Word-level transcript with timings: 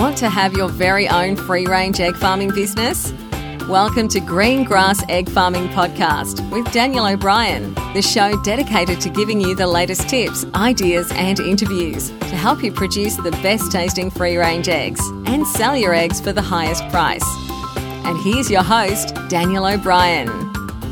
Want 0.00 0.16
to 0.16 0.30
have 0.30 0.54
your 0.54 0.70
very 0.70 1.06
own 1.10 1.36
free 1.36 1.66
range 1.66 2.00
egg 2.00 2.16
farming 2.16 2.54
business? 2.54 3.12
Welcome 3.68 4.08
to 4.08 4.20
Green 4.20 4.64
Grass 4.64 5.04
Egg 5.10 5.28
Farming 5.28 5.68
Podcast 5.68 6.50
with 6.50 6.72
Daniel 6.72 7.04
O'Brien, 7.04 7.74
the 7.92 8.00
show 8.00 8.42
dedicated 8.42 8.98
to 9.02 9.10
giving 9.10 9.42
you 9.42 9.54
the 9.54 9.66
latest 9.66 10.08
tips, 10.08 10.46
ideas, 10.54 11.12
and 11.12 11.38
interviews 11.38 12.08
to 12.08 12.34
help 12.34 12.64
you 12.64 12.72
produce 12.72 13.16
the 13.16 13.30
best 13.42 13.70
tasting 13.70 14.10
free 14.10 14.38
range 14.38 14.70
eggs 14.70 15.06
and 15.26 15.46
sell 15.46 15.76
your 15.76 15.92
eggs 15.92 16.18
for 16.18 16.32
the 16.32 16.40
highest 16.40 16.88
price. 16.88 17.26
And 18.06 18.18
here's 18.22 18.50
your 18.50 18.62
host, 18.62 19.14
Daniel 19.28 19.66
O'Brien. 19.66 20.49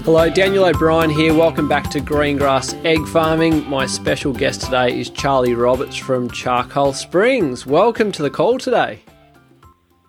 Hello, 0.08 0.30
Daniel 0.30 0.64
O'Brien 0.64 1.10
here. 1.10 1.34
Welcome 1.34 1.68
back 1.68 1.90
to 1.90 2.00
Greengrass 2.00 2.82
Egg 2.82 3.06
Farming. 3.08 3.68
My 3.68 3.84
special 3.84 4.32
guest 4.32 4.62
today 4.62 4.98
is 4.98 5.10
Charlie 5.10 5.52
Roberts 5.52 5.96
from 5.96 6.30
Charcoal 6.30 6.94
Springs. 6.94 7.66
Welcome 7.66 8.10
to 8.12 8.22
the 8.22 8.30
call 8.30 8.56
today. 8.56 9.00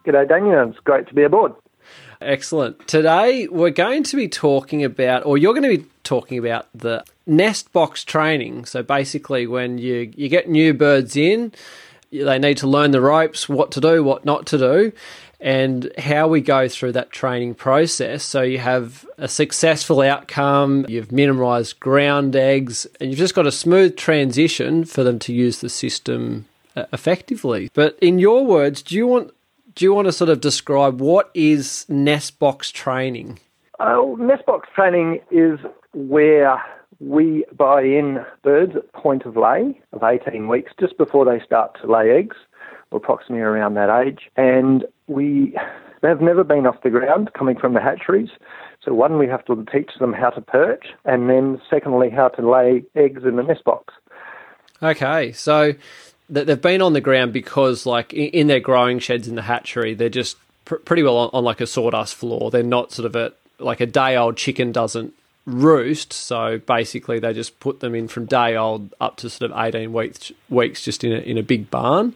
G'day, 0.05 0.25
Daniel. 0.25 0.69
It's 0.69 0.79
great 0.79 1.05
to 1.09 1.13
be 1.13 1.23
aboard. 1.23 1.51
Excellent. 2.21 2.87
Today 2.87 3.49
we're 3.49 3.71
going 3.71 4.03
to 4.03 4.15
be 4.15 4.29
talking 4.29 4.85
about, 4.85 5.25
or 5.25 5.37
you're 5.37 5.53
going 5.53 5.69
to 5.69 5.77
be 5.77 5.85
talking 6.05 6.37
about 6.37 6.67
the 6.73 7.03
nest 7.27 7.73
box 7.73 8.05
training. 8.05 8.63
So 8.63 8.81
basically, 8.81 9.47
when 9.47 9.79
you, 9.79 10.13
you 10.15 10.29
get 10.29 10.47
new 10.47 10.73
birds 10.73 11.17
in, 11.17 11.51
they 12.09 12.39
need 12.39 12.55
to 12.59 12.67
learn 12.67 12.91
the 12.91 13.01
ropes, 13.01 13.49
what 13.49 13.69
to 13.73 13.81
do, 13.81 14.01
what 14.01 14.23
not 14.23 14.45
to 14.47 14.57
do, 14.57 14.93
and 15.39 15.91
how 15.97 16.27
we 16.27 16.41
go 16.41 16.67
through 16.67 16.91
that 16.93 17.11
training 17.11 17.55
process. 17.55 18.23
So 18.23 18.41
you 18.41 18.57
have 18.57 19.05
a 19.17 19.27
successful 19.27 20.01
outcome, 20.01 20.85
you've 20.89 21.11
minimized 21.11 21.79
ground 21.79 22.35
eggs, 22.35 22.85
and 22.99 23.09
you've 23.09 23.19
just 23.19 23.35
got 23.35 23.47
a 23.47 23.51
smooth 23.51 23.95
transition 23.95 24.83
for 24.83 25.03
them 25.03 25.19
to 25.19 25.33
use 25.33 25.61
the 25.61 25.69
system 25.69 26.45
uh, 26.75 26.85
effectively. 26.91 27.69
But 27.73 27.97
in 28.01 28.19
your 28.19 28.45
words, 28.45 28.81
do 28.81 28.95
you 28.95 29.07
want 29.07 29.33
do 29.75 29.85
you 29.85 29.93
want 29.93 30.07
to 30.07 30.11
sort 30.11 30.29
of 30.29 30.41
describe 30.41 30.99
what 30.99 31.29
is 31.33 31.85
nest 31.87 32.37
box 32.37 32.69
training? 32.69 33.39
Uh, 33.79 34.01
nest 34.17 34.45
box 34.45 34.67
training 34.75 35.21
is 35.31 35.57
where 35.93 36.61
we 36.99 37.45
buy 37.55 37.81
in 37.81 38.25
birds 38.43 38.75
at 38.75 38.91
point 38.91 39.23
of 39.23 39.37
lay 39.37 39.79
of 39.93 40.03
18 40.03 40.49
weeks, 40.49 40.73
just 40.79 40.97
before 40.97 41.23
they 41.23 41.39
start 41.45 41.77
to 41.81 41.89
lay 41.89 42.11
eggs, 42.11 42.35
or 42.91 42.97
approximately 42.97 43.41
around 43.41 43.75
that 43.75 43.89
age. 44.05 44.29
And 44.35 44.85
we 45.09 45.57
they've 46.01 46.21
never 46.21 46.43
been 46.43 46.65
off 46.65 46.81
the 46.83 46.89
ground 46.89 47.31
coming 47.37 47.57
from 47.57 47.73
the 47.73 47.81
hatcheries. 47.81 48.29
So 48.83 48.93
one, 48.93 49.17
we 49.17 49.27
have 49.27 49.43
to 49.45 49.65
teach 49.69 49.91
them 49.99 50.13
how 50.13 50.29
to 50.29 50.41
perch, 50.41 50.87
and 51.03 51.29
then 51.29 51.61
secondly, 51.69 52.09
how 52.09 52.29
to 52.29 52.49
lay 52.49 52.83
eggs 52.95 53.23
in 53.25 53.35
the 53.35 53.43
nest 53.43 53.65
box. 53.65 53.93
Okay, 54.81 55.33
so 55.33 55.73
they've 56.29 56.61
been 56.61 56.81
on 56.81 56.93
the 56.93 57.01
ground 57.01 57.33
because, 57.33 57.85
like, 57.85 58.13
in 58.13 58.47
their 58.47 58.61
growing 58.61 58.99
sheds 58.99 59.27
in 59.27 59.35
the 59.35 59.41
hatchery, 59.41 59.93
they're 59.95 60.07
just 60.07 60.37
pr- 60.63 60.75
pretty 60.75 61.03
well 61.03 61.17
on, 61.17 61.29
on, 61.33 61.43
like 61.43 61.59
a 61.59 61.67
sawdust 61.67 62.15
floor. 62.15 62.51
They're 62.51 62.63
not 62.63 62.93
sort 62.93 63.05
of 63.05 63.15
a 63.15 63.33
like 63.61 63.81
a 63.81 63.85
day 63.85 64.15
old 64.15 64.37
chicken 64.37 64.71
doesn't 64.71 65.13
roost. 65.45 66.13
So 66.13 66.59
basically, 66.59 67.19
they 67.19 67.33
just 67.33 67.59
put 67.59 67.81
them 67.81 67.93
in 67.93 68.07
from 68.07 68.25
day 68.25 68.55
old 68.55 68.93
up 69.01 69.17
to 69.17 69.29
sort 69.29 69.51
of 69.51 69.57
eighteen 69.59 69.91
weeks 69.91 70.31
weeks 70.49 70.85
just 70.85 71.03
in 71.03 71.11
a, 71.11 71.17
in 71.17 71.37
a 71.37 71.43
big 71.43 71.69
barn. 71.69 72.15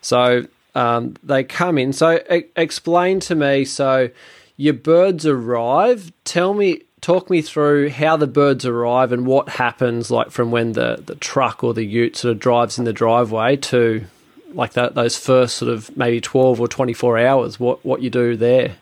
So 0.00 0.46
um, 0.78 1.14
they 1.24 1.42
come 1.42 1.76
in. 1.76 1.92
So 1.92 2.20
e- 2.32 2.44
explain 2.54 3.18
to 3.20 3.34
me. 3.34 3.64
So 3.64 4.10
your 4.56 4.74
birds 4.74 5.26
arrive. 5.26 6.12
Tell 6.24 6.54
me 6.54 6.82
talk 7.00 7.30
me 7.30 7.42
through 7.42 7.90
how 7.90 8.16
the 8.16 8.26
birds 8.26 8.64
arrive 8.64 9.12
and 9.12 9.26
what 9.26 9.48
happens 9.48 10.10
like 10.10 10.30
from 10.30 10.50
when 10.50 10.72
the, 10.72 11.02
the 11.06 11.14
truck 11.16 11.62
or 11.62 11.72
the 11.72 11.84
ute 11.84 12.16
sort 12.16 12.32
of 12.32 12.40
drives 12.40 12.76
in 12.76 12.84
the 12.84 12.92
driveway 12.92 13.56
to 13.56 14.04
like 14.52 14.72
that 14.72 14.96
those 14.96 15.16
first 15.16 15.56
sort 15.56 15.70
of 15.70 15.96
maybe 15.96 16.20
12 16.20 16.60
or 16.60 16.66
24 16.66 17.18
hours 17.18 17.60
what 17.60 17.84
what 17.84 18.02
you 18.02 18.10
do 18.10 18.36
there 18.36 18.74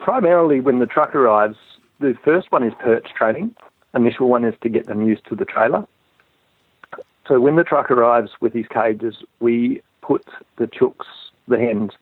primarily 0.00 0.58
when 0.58 0.80
the 0.80 0.86
truck 0.86 1.14
arrives 1.14 1.56
the 2.00 2.16
first 2.24 2.50
one 2.50 2.64
is 2.64 2.72
perch 2.80 3.06
training 3.16 3.54
initial 3.94 4.28
one 4.28 4.44
is 4.44 4.54
to 4.60 4.68
get 4.68 4.86
them 4.86 5.06
used 5.06 5.24
to 5.26 5.36
the 5.36 5.44
trailer 5.44 5.86
so 7.28 7.38
when 7.38 7.54
the 7.54 7.62
truck 7.62 7.92
arrives 7.92 8.32
with 8.40 8.52
his 8.52 8.66
cages 8.66 9.22
we 9.38 9.80
put 10.10 10.26
the 10.56 10.66
chooks 10.66 11.06
the 11.46 11.56
hens 11.56 11.92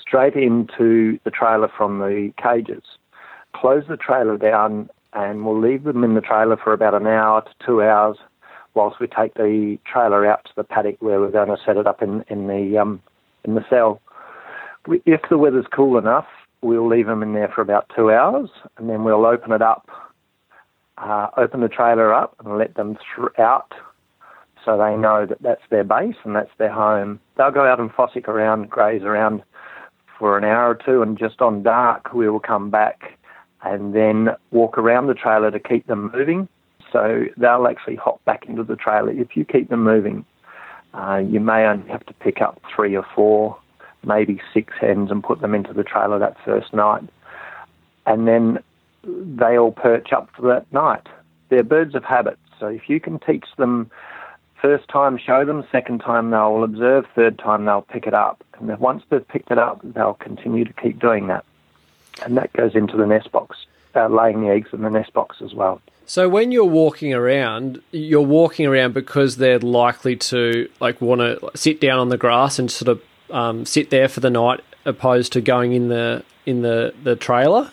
straight 0.00 0.34
into 0.34 1.18
the 1.24 1.30
trailer 1.30 1.68
from 1.76 1.98
the 1.98 2.32
cages 2.42 2.82
close 3.54 3.84
the 3.88 3.96
trailer 3.96 4.38
down 4.38 4.88
and 5.12 5.44
we'll 5.44 5.60
leave 5.60 5.84
them 5.84 6.02
in 6.02 6.14
the 6.14 6.22
trailer 6.22 6.56
for 6.56 6.72
about 6.72 6.94
an 6.94 7.06
hour 7.06 7.42
to 7.42 7.50
two 7.66 7.82
hours 7.82 8.16
whilst 8.72 9.00
we 9.00 9.06
take 9.06 9.34
the 9.34 9.78
trailer 9.84 10.26
out 10.26 10.44
to 10.44 10.50
the 10.56 10.64
paddock 10.64 10.96
where 11.00 11.20
we're 11.20 11.30
going 11.30 11.48
to 11.48 11.62
set 11.66 11.76
it 11.76 11.86
up 11.86 12.02
in, 12.02 12.24
in 12.28 12.46
the 12.46 12.78
um, 12.78 13.02
in 13.44 13.54
the 13.54 13.64
cell. 13.68 14.00
If 15.04 15.20
the 15.28 15.36
weather's 15.36 15.66
cool 15.74 15.98
enough, 15.98 16.26
we'll 16.62 16.88
leave 16.88 17.06
them 17.06 17.22
in 17.22 17.34
there 17.34 17.50
for 17.54 17.60
about 17.60 17.90
two 17.94 18.10
hours 18.10 18.48
and 18.78 18.88
then 18.88 19.04
we'll 19.04 19.26
open 19.26 19.52
it 19.52 19.62
up, 19.62 19.88
uh, 20.96 21.28
open 21.36 21.60
the 21.60 21.68
trailer 21.68 22.14
up 22.14 22.34
and 22.38 22.56
let 22.56 22.74
them 22.74 22.96
th- 23.16 23.38
out 23.38 23.74
so 24.68 24.76
they 24.76 24.98
know 24.98 25.24
that 25.24 25.40
that's 25.40 25.62
their 25.70 25.82
base 25.82 26.16
and 26.24 26.36
that's 26.36 26.50
their 26.58 26.70
home. 26.70 27.18
They'll 27.38 27.50
go 27.50 27.64
out 27.64 27.80
and 27.80 27.90
fossick 27.90 28.28
around, 28.28 28.68
graze 28.68 29.00
around 29.00 29.42
for 30.18 30.36
an 30.36 30.44
hour 30.44 30.68
or 30.68 30.74
two, 30.74 31.00
and 31.00 31.18
just 31.18 31.40
on 31.40 31.62
dark 31.62 32.12
we 32.12 32.28
will 32.28 32.38
come 32.38 32.68
back 32.68 33.18
and 33.62 33.94
then 33.94 34.28
walk 34.50 34.76
around 34.76 35.06
the 35.06 35.14
trailer 35.14 35.50
to 35.50 35.58
keep 35.58 35.86
them 35.86 36.12
moving. 36.12 36.48
So 36.92 37.24
they'll 37.38 37.66
actually 37.66 37.96
hop 37.96 38.22
back 38.26 38.44
into 38.46 38.62
the 38.62 38.76
trailer. 38.76 39.10
If 39.10 39.38
you 39.38 39.46
keep 39.46 39.70
them 39.70 39.84
moving, 39.84 40.26
uh, 40.92 41.22
you 41.26 41.40
may 41.40 41.64
only 41.64 41.88
have 41.88 42.04
to 42.04 42.12
pick 42.12 42.42
up 42.42 42.60
three 42.76 42.94
or 42.94 43.06
four, 43.14 43.56
maybe 44.04 44.38
six 44.52 44.74
hens 44.78 45.10
and 45.10 45.24
put 45.24 45.40
them 45.40 45.54
into 45.54 45.72
the 45.72 45.82
trailer 45.82 46.18
that 46.18 46.36
first 46.44 46.74
night. 46.74 47.04
And 48.04 48.28
then 48.28 48.58
they 49.02 49.56
all 49.56 49.72
perch 49.72 50.12
up 50.12 50.28
for 50.36 50.42
that 50.48 50.70
night. 50.74 51.06
They're 51.48 51.62
birds 51.62 51.94
of 51.94 52.04
habit. 52.04 52.38
So 52.60 52.66
if 52.66 52.90
you 52.90 53.00
can 53.00 53.18
teach 53.18 53.46
them 53.56 53.90
first 54.60 54.88
time, 54.88 55.18
show 55.18 55.44
them, 55.44 55.64
second 55.70 56.00
time 56.00 56.30
they'll 56.30 56.64
observe, 56.64 57.06
third 57.14 57.38
time 57.38 57.64
they'll 57.64 57.82
pick 57.82 58.06
it 58.06 58.14
up. 58.14 58.42
And 58.58 58.76
once 58.78 59.02
they've 59.08 59.26
picked 59.26 59.50
it 59.50 59.58
up, 59.58 59.80
they'll 59.82 60.14
continue 60.14 60.64
to 60.64 60.72
keep 60.72 60.98
doing 60.98 61.28
that 61.28 61.44
and 62.24 62.36
that 62.36 62.52
goes 62.52 62.74
into 62.74 62.96
the 62.96 63.06
nest 63.06 63.30
box, 63.32 63.66
uh, 63.94 64.08
laying 64.08 64.40
the 64.42 64.48
eggs 64.48 64.70
in 64.72 64.82
the 64.82 64.90
nest 64.90 65.12
box 65.12 65.36
as 65.42 65.54
well. 65.54 65.80
So 66.06 66.28
when 66.28 66.52
you're 66.52 66.64
walking 66.64 67.12
around, 67.12 67.82
you're 67.90 68.22
walking 68.22 68.66
around 68.66 68.94
because 68.94 69.36
they're 69.36 69.58
likely 69.58 70.16
to 70.16 70.68
like 70.80 71.00
want 71.00 71.20
to 71.20 71.50
sit 71.54 71.80
down 71.80 71.98
on 71.98 72.08
the 72.08 72.16
grass 72.16 72.58
and 72.58 72.70
sort 72.70 72.88
of 72.88 73.02
um, 73.30 73.66
sit 73.66 73.90
there 73.90 74.08
for 74.08 74.20
the 74.20 74.30
night, 74.30 74.60
opposed 74.84 75.32
to 75.34 75.40
going 75.40 75.72
in 75.72 75.88
the 75.88 76.24
in 76.46 76.62
the 76.62 76.94
the 77.02 77.14
trailer. 77.14 77.70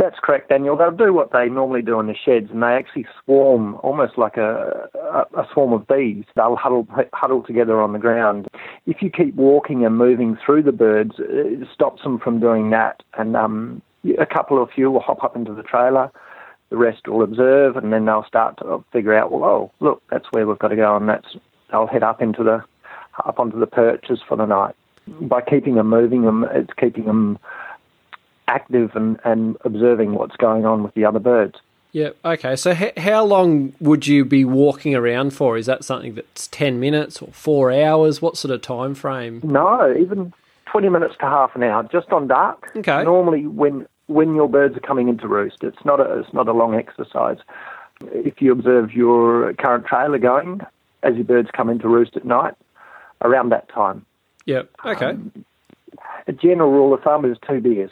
That's 0.00 0.18
correct, 0.18 0.48
Daniel. 0.48 0.78
They'll 0.78 0.90
do 0.90 1.12
what 1.12 1.30
they 1.30 1.50
normally 1.50 1.82
do 1.82 2.00
in 2.00 2.06
the 2.06 2.14
sheds, 2.14 2.50
and 2.50 2.62
they 2.62 2.68
actually 2.68 3.04
swarm 3.22 3.74
almost 3.82 4.16
like 4.16 4.38
a, 4.38 4.88
a, 4.94 5.40
a, 5.42 5.48
swarm 5.52 5.74
of 5.74 5.86
bees. 5.86 6.24
They'll 6.34 6.56
huddle 6.56 6.88
huddle 7.12 7.42
together 7.42 7.82
on 7.82 7.92
the 7.92 7.98
ground. 7.98 8.48
If 8.86 9.02
you 9.02 9.10
keep 9.10 9.34
walking 9.34 9.84
and 9.84 9.98
moving 9.98 10.38
through 10.42 10.62
the 10.62 10.72
birds, 10.72 11.16
it 11.18 11.68
stops 11.74 12.02
them 12.02 12.18
from 12.18 12.40
doing 12.40 12.70
that. 12.70 13.02
And 13.18 13.36
um, 13.36 13.82
a 14.18 14.24
couple 14.24 14.62
of 14.62 14.70
few 14.70 14.90
will 14.90 15.00
hop 15.00 15.22
up 15.22 15.36
into 15.36 15.52
the 15.52 15.62
trailer. 15.62 16.10
The 16.70 16.78
rest 16.78 17.06
will 17.06 17.22
observe, 17.22 17.76
and 17.76 17.92
then 17.92 18.06
they'll 18.06 18.24
start 18.24 18.56
to 18.60 18.82
figure 18.94 19.14
out, 19.14 19.30
well, 19.30 19.44
oh, 19.44 19.70
look, 19.80 20.02
that's 20.10 20.28
where 20.30 20.46
we've 20.46 20.58
got 20.58 20.68
to 20.68 20.76
go, 20.76 20.96
and 20.96 21.10
that's 21.10 21.36
they'll 21.70 21.86
head 21.86 22.02
up 22.02 22.22
into 22.22 22.42
the 22.42 22.64
up 23.26 23.38
onto 23.38 23.60
the 23.60 23.66
perches 23.66 24.20
for 24.26 24.38
the 24.38 24.46
night. 24.46 24.74
By 25.20 25.42
keeping 25.42 25.74
them 25.74 25.90
moving, 25.90 26.22
them 26.22 26.46
it's 26.54 26.72
keeping 26.72 27.04
them 27.04 27.38
active 28.50 28.94
and, 28.94 29.18
and 29.24 29.56
observing 29.64 30.14
what's 30.14 30.36
going 30.36 30.66
on 30.66 30.82
with 30.82 30.94
the 30.94 31.04
other 31.04 31.20
birds. 31.20 31.56
Yeah. 31.92 32.10
Okay. 32.24 32.54
So, 32.56 32.70
h- 32.72 32.96
how 32.98 33.24
long 33.24 33.72
would 33.80 34.06
you 34.06 34.24
be 34.24 34.44
walking 34.44 34.94
around 34.94 35.30
for? 35.32 35.56
Is 35.56 35.66
that 35.66 35.84
something 35.84 36.14
that's 36.14 36.46
ten 36.48 36.78
minutes 36.78 37.20
or 37.20 37.28
four 37.32 37.72
hours? 37.72 38.22
What 38.22 38.36
sort 38.36 38.52
of 38.54 38.62
time 38.62 38.94
frame? 38.94 39.40
No, 39.42 39.92
even 39.98 40.32
twenty 40.66 40.88
minutes 40.88 41.14
to 41.20 41.26
half 41.26 41.56
an 41.56 41.62
hour, 41.64 41.82
just 41.90 42.10
on 42.10 42.28
dark. 42.28 42.70
Okay. 42.76 43.02
Normally, 43.02 43.46
when 43.46 43.86
when 44.06 44.34
your 44.36 44.48
birds 44.48 44.76
are 44.76 44.80
coming 44.80 45.08
into 45.08 45.26
roost, 45.26 45.64
it's 45.64 45.84
not 45.84 45.98
a 46.00 46.20
it's 46.20 46.32
not 46.32 46.46
a 46.48 46.52
long 46.52 46.74
exercise. 46.74 47.38
If 48.12 48.40
you 48.40 48.52
observe 48.52 48.92
your 48.92 49.52
current 49.54 49.84
trailer 49.86 50.18
going 50.18 50.60
as 51.02 51.16
your 51.16 51.24
birds 51.24 51.48
come 51.52 51.68
into 51.68 51.88
roost 51.88 52.16
at 52.16 52.24
night, 52.24 52.54
around 53.22 53.48
that 53.50 53.68
time. 53.68 54.06
Yeah. 54.46 54.62
Okay. 54.84 55.06
Um, 55.10 55.44
a 56.28 56.32
general 56.32 56.70
rule 56.70 56.94
of 56.94 57.02
thumb 57.02 57.24
is 57.24 57.36
two 57.48 57.60
beers. 57.60 57.90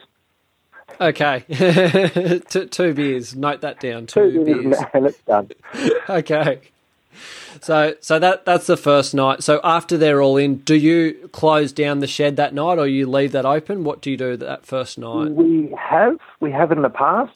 Okay, 1.01 1.45
two, 2.49 2.67
two, 2.67 2.95
beers. 2.95 3.37
Note 3.37 3.61
that 3.61 3.81
down. 3.81 4.07
Two, 4.07 4.33
two 4.33 4.45
beers, 4.45 4.79
and 4.93 5.07
it's 5.07 5.21
done. 5.23 5.51
okay. 6.09 6.61
So, 7.61 7.95
so 8.01 8.19
that 8.19 8.45
that's 8.45 8.67
the 8.67 8.77
first 8.77 9.15
night. 9.15 9.43
So 9.43 9.61
after 9.65 9.97
they're 9.97 10.23
all 10.23 10.37
in, 10.37 10.57
do 10.59 10.75
you 10.75 11.29
close 11.33 11.73
down 11.73 12.01
the 12.01 12.07
shed 12.07 12.37
that 12.37 12.55
night, 12.55 12.79
or 12.79 12.87
you 12.87 13.07
leave 13.07 13.33
that 13.33 13.45
open? 13.45 13.85
What 13.85 14.01
do 14.01 14.11
you 14.11 14.17
do 14.17 14.37
that 14.37 14.67
first 14.67 14.99
night? 14.99 15.31
We 15.31 15.75
have 15.79 16.19
we 16.41 16.51
have 16.53 16.73
in 16.73 16.83
the 16.83 16.91
past. 16.91 17.35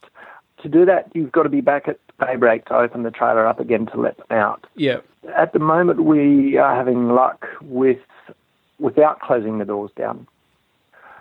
To 0.63 0.69
do 0.69 0.85
that, 0.85 1.11
you've 1.13 1.33
got 1.33 1.43
to 1.43 1.49
be 1.49 1.61
back 1.61 1.89
at 1.89 1.99
daybreak 2.21 2.67
to 2.67 2.77
open 2.77 3.03
the 3.03 3.11
trailer 3.11 3.47
up 3.47 3.59
again 3.59 3.87
to 3.87 4.01
let 4.01 4.17
them 4.17 4.27
out. 4.31 4.65
Yeah. 4.77 4.99
At 5.37 5.53
the 5.53 5.59
moment, 5.59 6.05
we 6.05 6.57
are 6.57 6.75
having 6.75 7.09
luck 7.09 7.47
with 7.61 7.99
without 8.79 9.21
closing 9.21 9.59
the 9.59 9.65
doors 9.65 9.91
down. 9.97 10.27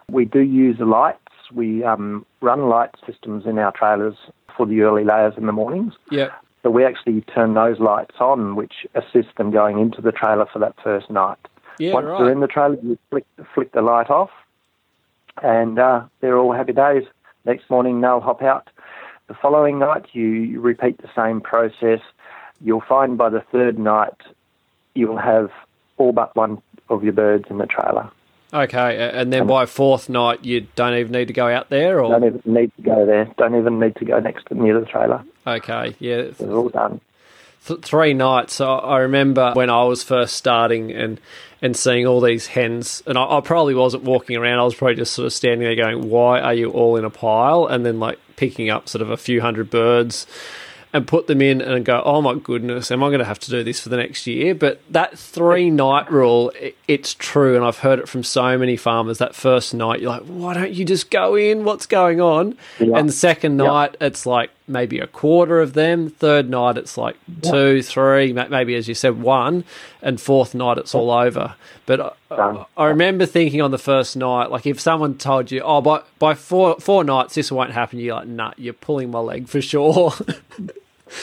We 0.09 0.25
do 0.25 0.39
use 0.39 0.79
lights. 0.79 1.19
We 1.53 1.83
um, 1.83 2.25
run 2.41 2.69
light 2.69 2.91
systems 3.05 3.45
in 3.45 3.57
our 3.57 3.71
trailers 3.71 4.15
for 4.55 4.65
the 4.65 4.81
early 4.81 5.03
layers 5.03 5.33
in 5.37 5.45
the 5.45 5.51
mornings. 5.51 5.93
Yep. 6.11 6.31
So 6.63 6.69
we 6.69 6.85
actually 6.85 7.21
turn 7.21 7.53
those 7.53 7.79
lights 7.79 8.15
on, 8.19 8.55
which 8.55 8.85
assist 8.93 9.35
them 9.37 9.51
going 9.51 9.79
into 9.79 10.01
the 10.01 10.11
trailer 10.11 10.45
for 10.51 10.59
that 10.59 10.75
first 10.83 11.09
night. 11.09 11.37
Yeah, 11.79 11.93
Once 11.93 12.05
right. 12.05 12.19
they're 12.19 12.31
in 12.31 12.41
the 12.41 12.47
trailer, 12.47 12.77
you 12.83 12.97
flick, 13.09 13.25
flick 13.55 13.71
the 13.71 13.81
light 13.81 14.09
off, 14.09 14.29
and 15.41 15.79
uh, 15.79 16.03
they're 16.19 16.37
all 16.37 16.53
happy 16.53 16.73
days. 16.73 17.03
Next 17.45 17.69
morning, 17.69 18.01
they'll 18.01 18.19
hop 18.19 18.43
out. 18.43 18.69
The 19.27 19.33
following 19.33 19.79
night, 19.79 20.05
you, 20.13 20.27
you 20.27 20.61
repeat 20.61 21.01
the 21.01 21.09
same 21.15 21.41
process. 21.41 22.01
You'll 22.59 22.83
find 22.87 23.17
by 23.17 23.29
the 23.29 23.43
third 23.51 23.79
night, 23.79 24.13
you'll 24.93 25.17
have 25.17 25.49
all 25.97 26.11
but 26.11 26.35
one 26.35 26.61
of 26.89 27.03
your 27.03 27.13
birds 27.13 27.45
in 27.49 27.57
the 27.57 27.65
trailer. 27.65 28.11
Okay, 28.53 29.09
and 29.13 29.31
then 29.31 29.41
um, 29.43 29.47
by 29.47 29.65
fourth 29.65 30.09
night, 30.09 30.43
you 30.43 30.67
don't 30.75 30.93
even 30.95 31.13
need 31.13 31.29
to 31.29 31.33
go 31.33 31.47
out 31.47 31.69
there, 31.69 32.01
or 32.03 32.11
Don't 32.19 32.25
even 32.35 32.53
need 32.53 32.71
to 32.75 32.81
go 32.81 33.05
there. 33.05 33.25
Don't 33.37 33.55
even 33.57 33.79
need 33.79 33.95
to 33.95 34.05
go 34.05 34.19
next 34.19 34.45
to 34.47 34.55
near 34.55 34.77
the 34.79 34.85
trailer. 34.85 35.23
okay, 35.47 35.95
yeah, 35.99 36.23
They're 36.37 36.51
all 36.51 36.67
done. 36.69 36.99
th- 37.65 37.79
three 37.81 38.13
nights. 38.13 38.59
I, 38.59 38.73
I 38.75 38.99
remember 38.99 39.53
when 39.53 39.69
I 39.69 39.83
was 39.83 40.03
first 40.03 40.35
starting 40.35 40.91
and 40.91 41.19
and 41.63 41.77
seeing 41.77 42.07
all 42.07 42.19
these 42.21 42.47
hens, 42.47 43.03
and 43.05 43.17
I, 43.17 43.37
I 43.37 43.41
probably 43.41 43.75
wasn't 43.75 44.03
walking 44.03 44.35
around. 44.35 44.59
I 44.59 44.63
was 44.63 44.75
probably 44.75 44.95
just 44.95 45.13
sort 45.13 45.27
of 45.27 45.33
standing 45.33 45.59
there 45.61 45.75
going, 45.75 46.09
"Why 46.09 46.41
are 46.41 46.53
you 46.53 46.71
all 46.71 46.97
in 46.97 47.05
a 47.05 47.09
pile?" 47.09 47.67
And 47.67 47.85
then 47.85 47.99
like 47.99 48.19
picking 48.35 48.69
up 48.69 48.89
sort 48.89 49.01
of 49.01 49.09
a 49.11 49.17
few 49.17 49.39
hundred 49.41 49.69
birds 49.69 50.25
and 50.93 51.07
put 51.07 51.27
them 51.27 51.41
in 51.41 51.61
and 51.61 51.85
go, 51.85 52.01
"Oh 52.03 52.21
my 52.21 52.35
goodness, 52.35 52.91
am 52.91 53.03
I 53.03 53.07
going 53.07 53.19
to 53.19 53.25
have 53.25 53.39
to 53.39 53.49
do 53.49 53.63
this 53.63 53.79
for 53.79 53.89
the 53.89 53.97
next 53.97 54.27
year?" 54.27 54.53
But 54.53 54.81
that 54.89 55.17
three 55.17 55.69
night 55.69 56.11
rule, 56.11 56.51
it's 56.87 57.13
true, 57.13 57.55
and 57.55 57.63
I've 57.63 57.79
heard 57.79 57.99
it 57.99 58.09
from 58.09 58.23
so 58.23 58.57
many 58.57 58.75
farmers. 58.75 59.17
That 59.19 59.33
first 59.35 59.73
night, 59.73 60.01
you're 60.01 60.09
like, 60.11 60.23
"Why 60.23 60.53
don't 60.53 60.71
you 60.71 60.83
just 60.85 61.09
go 61.09 61.35
in? 61.35 61.63
What's 61.63 61.85
going 61.85 62.19
on?" 62.19 62.57
Yeah. 62.79 62.97
And 62.97 63.07
the 63.09 63.13
second 63.13 63.57
Yeah. 63.59 63.65
night, 63.67 63.97
it's 64.01 64.25
like 64.25 64.49
maybe 64.67 64.99
a 64.99 65.07
quarter 65.07 65.59
of 65.61 65.73
them. 65.73 66.09
Third 66.09 66.49
night, 66.49 66.77
it's 66.77 66.97
like 66.97 67.15
two, 67.41 67.81
three, 67.81 68.31
maybe 68.33 68.75
as 68.75 68.87
you 68.87 68.93
said, 68.95 69.21
one, 69.21 69.63
and 70.01 70.19
fourth 70.19 70.53
night, 70.55 70.77
it's 70.77 70.93
all 70.95 71.09
over. 71.11 71.55
But 71.85 72.15
I, 72.29 72.35
Done. 72.35 72.65
I 72.77 72.85
remember 72.85 73.25
thinking 73.25 73.61
on 73.61 73.71
the 73.71 73.77
first 73.77 74.15
night, 74.15 74.49
like 74.51 74.65
if 74.65 74.79
someone 74.79 75.17
told 75.17 75.51
you, 75.51 75.61
"Oh, 75.61 75.81
by 75.81 76.01
by 76.19 76.33
four 76.35 76.75
four 76.79 77.03
nights, 77.03 77.35
this 77.35 77.51
won't 77.51 77.71
happen," 77.71 77.99
you're 77.99 78.15
like, 78.15 78.27
"Nah, 78.27 78.51
you're 78.57 78.73
pulling 78.73 79.09
my 79.11 79.19
leg 79.19 79.47
for 79.47 79.61
sure." 79.61 80.13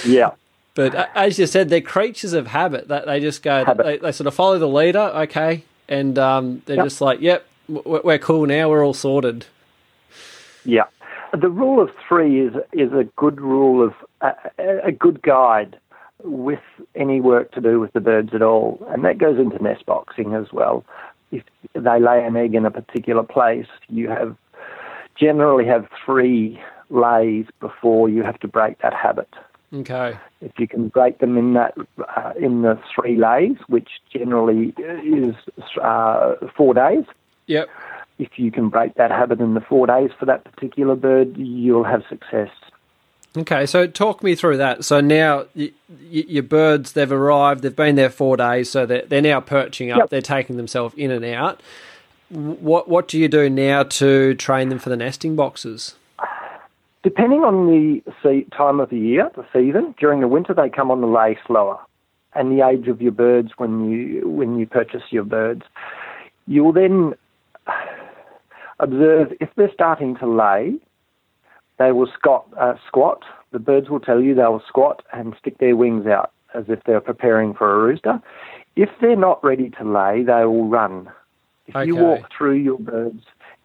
Yeah. 0.04 0.30
But 0.74 0.94
as 1.16 1.38
you 1.38 1.46
said, 1.46 1.70
they're 1.70 1.80
creatures 1.80 2.32
of 2.34 2.46
habit. 2.46 2.88
That 2.88 3.06
they 3.06 3.18
just 3.20 3.42
go, 3.42 3.64
they, 3.76 3.98
they 3.98 4.12
sort 4.12 4.28
of 4.28 4.34
follow 4.34 4.58
the 4.60 4.68
leader, 4.68 5.00
okay, 5.26 5.64
and 5.88 6.16
um, 6.18 6.62
they're 6.66 6.76
Yep. 6.76 6.86
just 6.86 7.00
like, 7.00 7.20
"Yep, 7.20 7.44
we're 7.68 8.18
cool 8.18 8.46
now. 8.46 8.68
We're 8.68 8.84
all 8.84 8.94
sorted." 8.94 9.46
Yeah. 10.64 10.84
The 11.38 11.48
rule 11.50 11.82
of 11.82 11.90
three 12.08 12.40
is 12.46 12.54
is 12.72 12.92
a 12.92 13.04
good 13.16 13.40
rule 13.40 13.84
of 13.84 13.92
a, 14.20 14.34
a 14.86 14.92
good 14.92 15.20
guide 15.22 15.76
with 16.22 16.62
any 16.94 17.20
work 17.20 17.52
to 17.52 17.60
do 17.60 17.80
with 17.80 17.92
the 17.92 18.00
birds 18.00 18.30
at 18.32 18.42
all, 18.42 18.84
and 18.90 19.04
that 19.04 19.18
goes 19.18 19.38
into 19.38 19.60
nest 19.62 19.84
boxing 19.84 20.34
as 20.34 20.46
well. 20.52 20.84
If 21.32 21.42
they 21.74 22.00
lay 22.00 22.24
an 22.24 22.36
egg 22.36 22.54
in 22.54 22.64
a 22.64 22.70
particular 22.70 23.22
place, 23.24 23.66
you 23.88 24.08
have 24.08 24.36
generally 25.16 25.66
have 25.66 25.86
three 26.04 26.60
lays 26.90 27.46
before 27.60 28.08
you 28.08 28.22
have 28.22 28.38
to 28.40 28.48
break 28.48 28.78
that 28.82 28.94
habit. 28.94 29.28
Okay. 29.74 30.16
If 30.40 30.52
you 30.58 30.66
can 30.66 30.88
break 30.88 31.18
them 31.18 31.36
in 31.36 31.52
that 31.54 31.74
uh, 32.16 32.32
in 32.40 32.62
the 32.62 32.80
three 32.94 33.16
lays, 33.16 33.56
which 33.68 33.88
generally 34.12 34.74
is 34.78 35.34
uh, 35.82 36.34
four 36.56 36.72
days, 36.74 37.04
Yep. 37.48 37.68
if 38.18 38.38
you 38.38 38.50
can 38.50 38.68
break 38.70 38.94
that 38.94 39.10
habit 39.10 39.40
in 39.40 39.54
the 39.54 39.60
four 39.60 39.86
days 39.86 40.10
for 40.18 40.24
that 40.26 40.44
particular 40.44 40.94
bird, 40.94 41.36
you'll 41.36 41.84
have 41.84 42.02
success. 42.08 42.48
Okay, 43.36 43.66
so 43.66 43.86
talk 43.86 44.22
me 44.22 44.34
through 44.34 44.56
that. 44.56 44.84
So 44.86 45.00
now 45.02 45.44
y- 45.54 45.70
y- 45.90 46.24
your 46.26 46.42
birds, 46.42 46.92
they've 46.92 47.12
arrived, 47.12 47.62
they've 47.62 47.76
been 47.76 47.94
there 47.96 48.08
four 48.10 48.38
days, 48.38 48.70
so 48.70 48.86
they're, 48.86 49.04
they're 49.06 49.20
now 49.22 49.40
perching 49.40 49.90
up, 49.90 49.98
Yep. 49.98 50.10
they're 50.10 50.22
taking 50.22 50.56
themselves 50.56 50.94
in 50.96 51.10
and 51.10 51.24
out. 51.26 51.60
What 52.30 52.88
what 52.88 53.06
do 53.08 53.18
you 53.18 53.28
do 53.28 53.48
now 53.50 53.82
to 53.84 54.34
train 54.34 54.70
them 54.70 54.78
for 54.78 54.88
the 54.90 54.96
nesting 54.96 55.36
boxes? 55.36 55.94
Depending 57.02 57.44
on 57.44 57.66
the 57.66 58.02
se- 58.22 58.46
time 58.56 58.80
of 58.80 58.90
the 58.90 58.98
year, 58.98 59.30
the 59.36 59.46
season, 59.52 59.94
during 59.98 60.20
the 60.20 60.28
winter 60.28 60.52
they 60.52 60.68
come 60.68 60.90
on 60.90 61.00
the 61.00 61.06
lay 61.06 61.38
slower, 61.46 61.78
and 62.34 62.56
the 62.56 62.66
age 62.66 62.88
of 62.88 63.00
your 63.00 63.12
birds 63.12 63.52
when 63.56 63.90
you 63.90 64.28
when 64.28 64.58
you 64.58 64.66
purchase 64.66 65.02
your 65.10 65.24
birds, 65.24 65.62
you'll 66.46 66.72
then 66.72 67.14
observe 68.80 69.32
if 69.40 69.48
they're 69.56 69.72
starting 69.72 70.16
to 70.16 70.26
lay, 70.26 70.74
they 71.78 71.92
will 71.92 72.08
squat. 72.12 72.46
Uh, 72.58 72.74
squat. 72.86 73.22
The 73.50 73.58
birds 73.58 73.88
will 73.88 74.00
tell 74.00 74.20
you 74.20 74.34
they 74.34 74.42
will 74.42 74.62
squat 74.66 75.02
and 75.12 75.34
stick 75.40 75.58
their 75.58 75.76
wings 75.76 76.06
out 76.06 76.32
as 76.54 76.64
if 76.68 76.82
they're 76.84 77.00
preparing 77.00 77.54
for 77.54 77.74
a 77.74 77.78
rooster. 77.78 78.20
If 78.76 78.90
they're 79.00 79.16
not 79.16 79.42
ready 79.42 79.70
to 79.70 79.84
lay, 79.84 80.22
they 80.22 80.44
will 80.44 80.68
run. 80.68 81.10
If 81.66 81.86
you 81.86 81.96
walk 81.96 82.30
through 82.36 82.56
your 82.56 82.78
birds, 82.78 83.22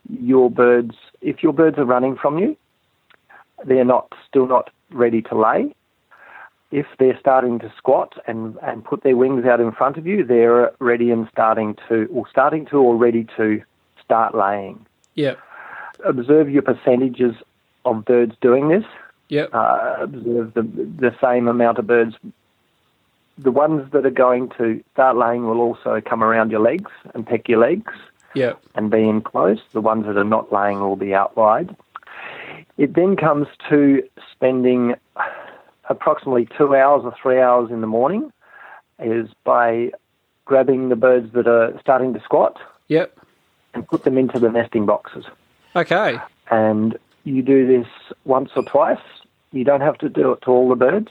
your 0.10 0.50
birds, 0.50 0.96
if 1.22 1.42
your 1.42 1.54
birds 1.54 1.78
are 1.78 1.86
running 1.86 2.18
from 2.18 2.38
you, 2.38 2.58
they're 3.66 3.86
not 3.86 4.14
still 4.28 4.48
not 4.48 4.70
ready 4.92 5.22
to 5.24 5.36
lay. 5.38 5.74
If 6.72 6.88
they're 6.98 7.20
starting 7.20 7.60
to 7.60 7.72
squat 7.78 8.18
and, 8.26 8.58
and 8.64 8.84
put 8.84 9.04
their 9.04 9.16
wings 9.16 9.46
out 9.46 9.60
in 9.62 9.72
front 9.72 9.98
of 9.98 10.08
you, 10.08 10.26
they're 10.26 10.72
ready 10.80 11.12
and 11.12 11.28
starting 11.32 11.78
to, 11.88 12.08
or 12.12 12.28
starting 12.28 12.66
to, 12.68 12.78
or 12.78 12.96
ready 12.96 13.28
to 13.38 13.62
start 14.04 14.34
laying. 14.34 14.86
Yep. 15.16 15.38
Observe 16.04 16.50
your 16.50 16.64
percentages 16.64 17.36
of 17.86 18.04
birds 18.06 18.36
doing 18.42 18.70
this. 18.70 18.86
Yep. 19.30 19.50
Uh, 19.54 19.96
observe 20.02 20.54
the 20.54 20.62
the 20.62 21.16
same 21.22 21.48
amount 21.48 21.78
of 21.78 21.88
birds. 21.88 22.16
The 23.38 23.52
ones 23.52 23.92
that 23.92 24.06
are 24.06 24.12
going 24.12 24.50
to 24.58 24.84
start 24.94 25.18
laying 25.18 25.48
will 25.48 25.60
also 25.60 26.02
come 26.02 26.24
around 26.24 26.52
your 26.52 26.60
legs 26.60 26.92
and 27.14 27.26
peck 27.26 27.48
your 27.48 27.60
legs 27.60 27.94
Yep. 28.36 28.62
and 28.76 28.92
be 28.92 29.08
enclosed. 29.08 29.64
The 29.72 29.82
ones 29.82 30.06
that 30.06 30.18
are 30.18 30.24
not 30.24 30.52
laying 30.52 30.80
will 30.80 30.96
be 30.96 31.14
out 31.14 31.36
wide. 31.38 31.76
It 32.78 32.96
then 32.96 33.16
comes 33.16 33.48
to 33.70 34.04
spending 34.32 34.96
approximately 35.90 36.48
two 36.58 36.76
hours 36.76 37.02
or 37.04 37.14
three 37.22 37.40
hours 37.40 37.70
in 37.72 37.82
the 37.82 37.88
morning 37.88 38.32
is 39.00 39.30
by 39.44 39.92
grabbing 40.46 40.90
the 40.90 40.96
birds 40.96 41.34
that 41.34 41.48
are 41.48 41.78
starting 41.80 42.14
to 42.14 42.20
squat 42.22 42.58
Yep. 42.88 43.18
and 43.74 43.88
put 43.88 44.04
them 44.04 44.18
into 44.18 44.40
the 44.40 44.50
nesting 44.50 44.86
boxes. 44.86 45.26
Okay. 45.76 46.18
And 46.50 46.98
you 47.24 47.42
do 47.42 47.66
this 47.66 47.88
once 48.26 48.52
or 48.56 48.64
twice. 48.64 48.98
You 49.52 49.64
don't 49.64 49.82
have 49.82 49.98
to 50.00 50.10
do 50.10 50.32
it 50.32 50.42
to 50.44 50.52
all 50.52 50.70
the 50.70 50.76
birds. 50.76 51.10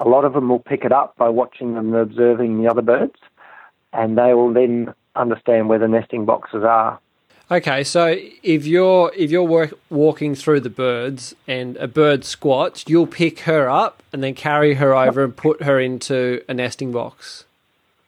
A 0.00 0.08
lot 0.08 0.24
of 0.24 0.32
them 0.34 0.48
will 0.48 0.60
pick 0.60 0.84
it 0.84 0.92
up 0.92 1.16
by 1.16 1.28
watching 1.28 1.74
them 1.74 1.92
and 1.92 1.96
observing 1.96 2.62
the 2.62 2.70
other 2.70 2.82
birds, 2.82 3.16
and 3.92 4.16
they 4.16 4.34
will 4.34 4.52
then 4.52 4.94
understand 5.16 5.68
where 5.68 5.78
the 5.78 5.88
nesting 5.88 6.24
boxes 6.24 6.62
are. 6.62 7.00
Okay, 7.50 7.82
so 7.82 8.14
if 8.42 8.66
you're 8.66 9.10
if 9.16 9.30
you're 9.30 9.42
work, 9.42 9.72
walking 9.88 10.34
through 10.34 10.60
the 10.60 10.70
birds 10.70 11.34
and 11.46 11.76
a 11.78 11.88
bird 11.88 12.24
squats, 12.24 12.84
you'll 12.86 13.06
pick 13.06 13.40
her 13.40 13.70
up 13.70 14.02
and 14.12 14.22
then 14.22 14.34
carry 14.34 14.74
her 14.74 14.94
over 14.94 15.24
and 15.24 15.34
put 15.34 15.62
her 15.62 15.80
into 15.80 16.42
a 16.46 16.52
nesting 16.52 16.92
box. 16.92 17.44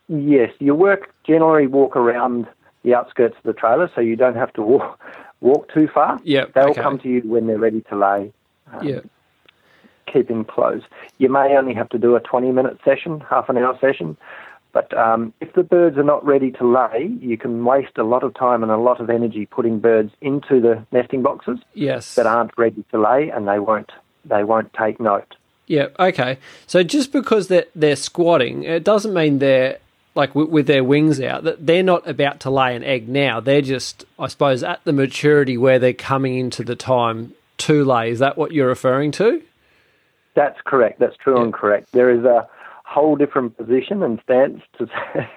Yes, 0.08 0.52
your 0.58 0.74
work 0.74 1.14
generally 1.26 1.66
walk 1.66 1.96
around 1.96 2.48
the 2.82 2.94
outskirts 2.94 3.36
of 3.36 3.42
the 3.44 3.52
trailer, 3.52 3.90
so 3.94 4.00
you 4.00 4.16
don't 4.16 4.36
have 4.36 4.52
to 4.54 4.62
walk, 4.62 5.00
walk 5.40 5.72
too 5.72 5.88
far. 5.88 6.20
Yep, 6.24 6.52
They'll 6.54 6.70
okay. 6.70 6.82
come 6.82 6.98
to 6.98 7.08
you 7.08 7.20
when 7.22 7.46
they're 7.46 7.58
ready 7.58 7.80
to 7.82 7.96
lay. 7.96 8.32
Um, 8.72 8.86
Yeah. 8.86 9.00
Keeping 10.12 10.44
close. 10.44 10.82
You 11.18 11.28
may 11.28 11.56
only 11.56 11.72
have 11.74 11.88
to 11.90 11.98
do 11.98 12.16
a 12.16 12.20
20 12.20 12.50
minute 12.50 12.78
session, 12.84 13.20
half 13.20 13.48
an 13.48 13.56
hour 13.56 13.78
session, 13.80 14.16
but 14.72 14.96
um, 14.96 15.32
if 15.40 15.52
the 15.54 15.62
birds 15.62 15.98
are 15.98 16.02
not 16.04 16.24
ready 16.24 16.50
to 16.52 16.66
lay, 16.66 17.10
you 17.20 17.36
can 17.36 17.64
waste 17.64 17.98
a 17.98 18.04
lot 18.04 18.22
of 18.22 18.34
time 18.34 18.62
and 18.62 18.70
a 18.70 18.76
lot 18.76 19.00
of 19.00 19.10
energy 19.10 19.46
putting 19.46 19.80
birds 19.80 20.12
into 20.20 20.60
the 20.60 20.84
nesting 20.92 21.22
boxes 21.22 21.58
Yes. 21.74 22.14
that 22.14 22.26
aren't 22.26 22.56
ready 22.56 22.84
to 22.92 23.00
lay, 23.00 23.30
and 23.30 23.46
they 23.48 23.58
won't 23.58 23.90
they 24.24 24.44
won't 24.44 24.72
take 24.74 25.00
note. 25.00 25.34
Yeah. 25.66 25.86
Okay. 25.98 26.38
So 26.66 26.82
just 26.82 27.12
because 27.12 27.48
they're 27.48 27.66
they're 27.74 27.96
squatting, 27.96 28.64
it 28.64 28.84
doesn't 28.84 29.14
mean 29.14 29.38
they're 29.38 29.78
like 30.14 30.34
with, 30.34 30.48
with 30.48 30.66
their 30.66 30.82
wings 30.82 31.20
out 31.20 31.44
that 31.44 31.64
they're 31.66 31.82
not 31.84 32.06
about 32.08 32.40
to 32.40 32.50
lay 32.50 32.74
an 32.74 32.82
egg 32.82 33.08
now. 33.08 33.38
They're 33.40 33.62
just, 33.62 34.04
I 34.18 34.26
suppose, 34.26 34.62
at 34.64 34.82
the 34.84 34.92
maturity 34.92 35.56
where 35.56 35.78
they're 35.78 35.92
coming 35.92 36.36
into 36.36 36.64
the 36.64 36.74
time 36.76 37.32
to 37.58 37.84
lay. 37.84 38.10
Is 38.10 38.18
that 38.18 38.36
what 38.36 38.50
you're 38.52 38.66
referring 38.68 39.12
to? 39.12 39.40
That's 40.34 40.58
correct. 40.64 40.98
That's 40.98 41.16
true 41.16 41.40
and 41.40 41.52
correct. 41.52 41.92
There 41.92 42.10
is 42.10 42.24
a 42.24 42.48
whole 42.90 43.14
different 43.14 43.56
position 43.56 44.02
and 44.02 44.20
stance 44.24 44.60
to 44.76 44.88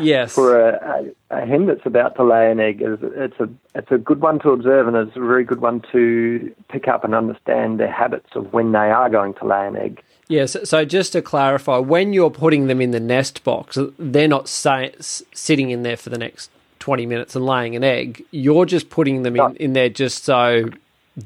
Yes. 0.00 0.34
for 0.34 0.68
a, 0.68 1.14
a, 1.30 1.38
a 1.38 1.46
hen 1.46 1.64
that's 1.66 1.86
about 1.86 2.14
to 2.16 2.24
lay 2.24 2.50
an 2.50 2.60
egg. 2.60 2.82
It's, 2.82 3.02
it's 3.02 3.40
a 3.40 3.48
it's 3.74 3.90
a 3.90 3.96
good 3.96 4.20
one 4.20 4.38
to 4.40 4.50
observe 4.50 4.86
and 4.86 4.96
it's 4.96 5.16
a 5.16 5.20
very 5.20 5.44
good 5.44 5.62
one 5.62 5.82
to 5.92 6.54
pick 6.68 6.88
up 6.88 7.02
and 7.02 7.14
understand 7.14 7.80
their 7.80 7.90
habits 7.90 8.28
of 8.34 8.52
when 8.52 8.72
they 8.72 8.78
are 8.78 9.08
going 9.08 9.32
to 9.34 9.46
lay 9.46 9.66
an 9.66 9.76
egg. 9.76 10.02
Yes. 10.28 10.56
So 10.64 10.84
just 10.84 11.12
to 11.12 11.22
clarify, 11.22 11.78
when 11.78 12.12
you're 12.12 12.30
putting 12.30 12.66
them 12.66 12.82
in 12.82 12.90
the 12.90 13.00
nest 13.00 13.44
box, 13.44 13.78
they're 13.98 14.28
not 14.28 14.46
say, 14.48 14.94
sitting 15.00 15.70
in 15.70 15.82
there 15.82 15.96
for 15.96 16.10
the 16.10 16.18
next 16.18 16.50
20 16.80 17.06
minutes 17.06 17.34
and 17.34 17.46
laying 17.46 17.74
an 17.76 17.82
egg. 17.82 18.22
You're 18.30 18.66
just 18.66 18.90
putting 18.90 19.22
them 19.22 19.36
in, 19.36 19.56
in 19.56 19.72
there 19.72 19.88
just 19.88 20.24
so 20.24 20.68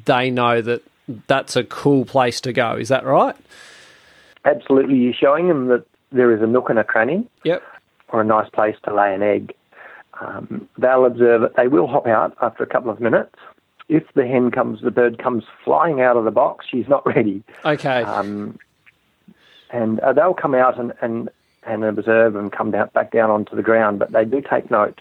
they 0.06 0.30
know 0.30 0.62
that 0.62 0.82
that's 1.26 1.56
a 1.56 1.64
cool 1.64 2.04
place 2.04 2.40
to 2.42 2.52
go. 2.52 2.76
Is 2.76 2.88
that 2.88 3.04
right? 3.04 3.36
Absolutely. 4.44 4.96
You're 4.96 5.14
showing 5.14 5.48
them 5.48 5.68
that 5.68 5.84
there 6.12 6.32
is 6.34 6.42
a 6.42 6.46
nook 6.46 6.70
and 6.70 6.78
a 6.78 6.84
cranny 6.84 7.26
Yep. 7.44 7.62
or 8.08 8.20
a 8.20 8.24
nice 8.24 8.48
place 8.50 8.76
to 8.84 8.94
lay 8.94 9.14
an 9.14 9.22
egg. 9.22 9.54
Um, 10.20 10.68
they'll 10.78 11.06
observe 11.06 11.42
it. 11.42 11.56
They 11.56 11.66
will 11.68 11.86
hop 11.88 12.06
out 12.06 12.36
after 12.40 12.62
a 12.62 12.66
couple 12.66 12.90
of 12.90 13.00
minutes. 13.00 13.34
If 13.88 14.04
the 14.14 14.26
hen 14.26 14.50
comes, 14.50 14.80
the 14.80 14.90
bird 14.90 15.18
comes 15.18 15.44
flying 15.64 16.00
out 16.00 16.16
of 16.16 16.24
the 16.24 16.30
box, 16.30 16.66
she's 16.70 16.88
not 16.88 17.04
ready. 17.06 17.42
Okay. 17.64 18.02
Um, 18.02 18.58
and 19.70 19.98
uh, 20.00 20.12
they'll 20.12 20.34
come 20.34 20.54
out 20.54 20.78
and, 20.78 20.92
and, 21.02 21.28
and 21.64 21.84
observe 21.84 22.36
and 22.36 22.52
come 22.52 22.70
down, 22.70 22.90
back 22.94 23.10
down 23.10 23.30
onto 23.30 23.56
the 23.56 23.62
ground, 23.62 23.98
but 23.98 24.12
they 24.12 24.24
do 24.24 24.40
take 24.40 24.70
note. 24.70 25.00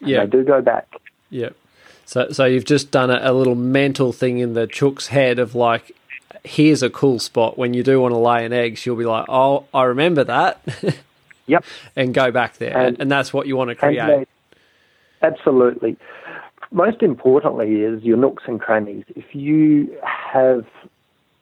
Yeah. 0.00 0.24
They 0.24 0.30
do 0.30 0.44
go 0.44 0.62
back. 0.62 0.86
Yep. 1.30 1.56
So, 2.04 2.30
so 2.30 2.44
you've 2.44 2.64
just 2.64 2.90
done 2.90 3.10
a, 3.10 3.20
a 3.22 3.32
little 3.32 3.54
mental 3.54 4.12
thing 4.12 4.38
in 4.38 4.54
the 4.54 4.66
chook's 4.66 5.08
head 5.08 5.38
of 5.38 5.54
like, 5.54 5.94
here's 6.44 6.82
a 6.82 6.90
cool 6.90 7.18
spot. 7.18 7.56
When 7.58 7.74
you 7.74 7.82
do 7.82 8.00
want 8.00 8.12
to 8.14 8.18
lay 8.18 8.44
an 8.44 8.52
egg, 8.52 8.76
she'll 8.78 8.96
be 8.96 9.04
like, 9.04 9.26
oh, 9.28 9.64
I 9.72 9.84
remember 9.84 10.24
that, 10.24 10.60
Yep. 11.46 11.64
and 11.96 12.12
go 12.14 12.30
back 12.30 12.58
there. 12.58 12.76
And, 12.76 12.86
And- 12.88 13.00
and 13.02 13.10
that's 13.12 13.32
what 13.32 13.46
you 13.46 13.56
want 13.56 13.70
to 13.70 13.74
create. 13.76 13.96
they- 14.06 14.26
absolutely. 15.22 15.96
Most 16.70 17.02
importantly 17.02 17.82
is 17.82 18.02
your 18.02 18.16
nooks 18.16 18.44
and 18.46 18.60
crannies. 18.60 19.04
If 19.14 19.34
you 19.34 19.94
have 20.02 20.64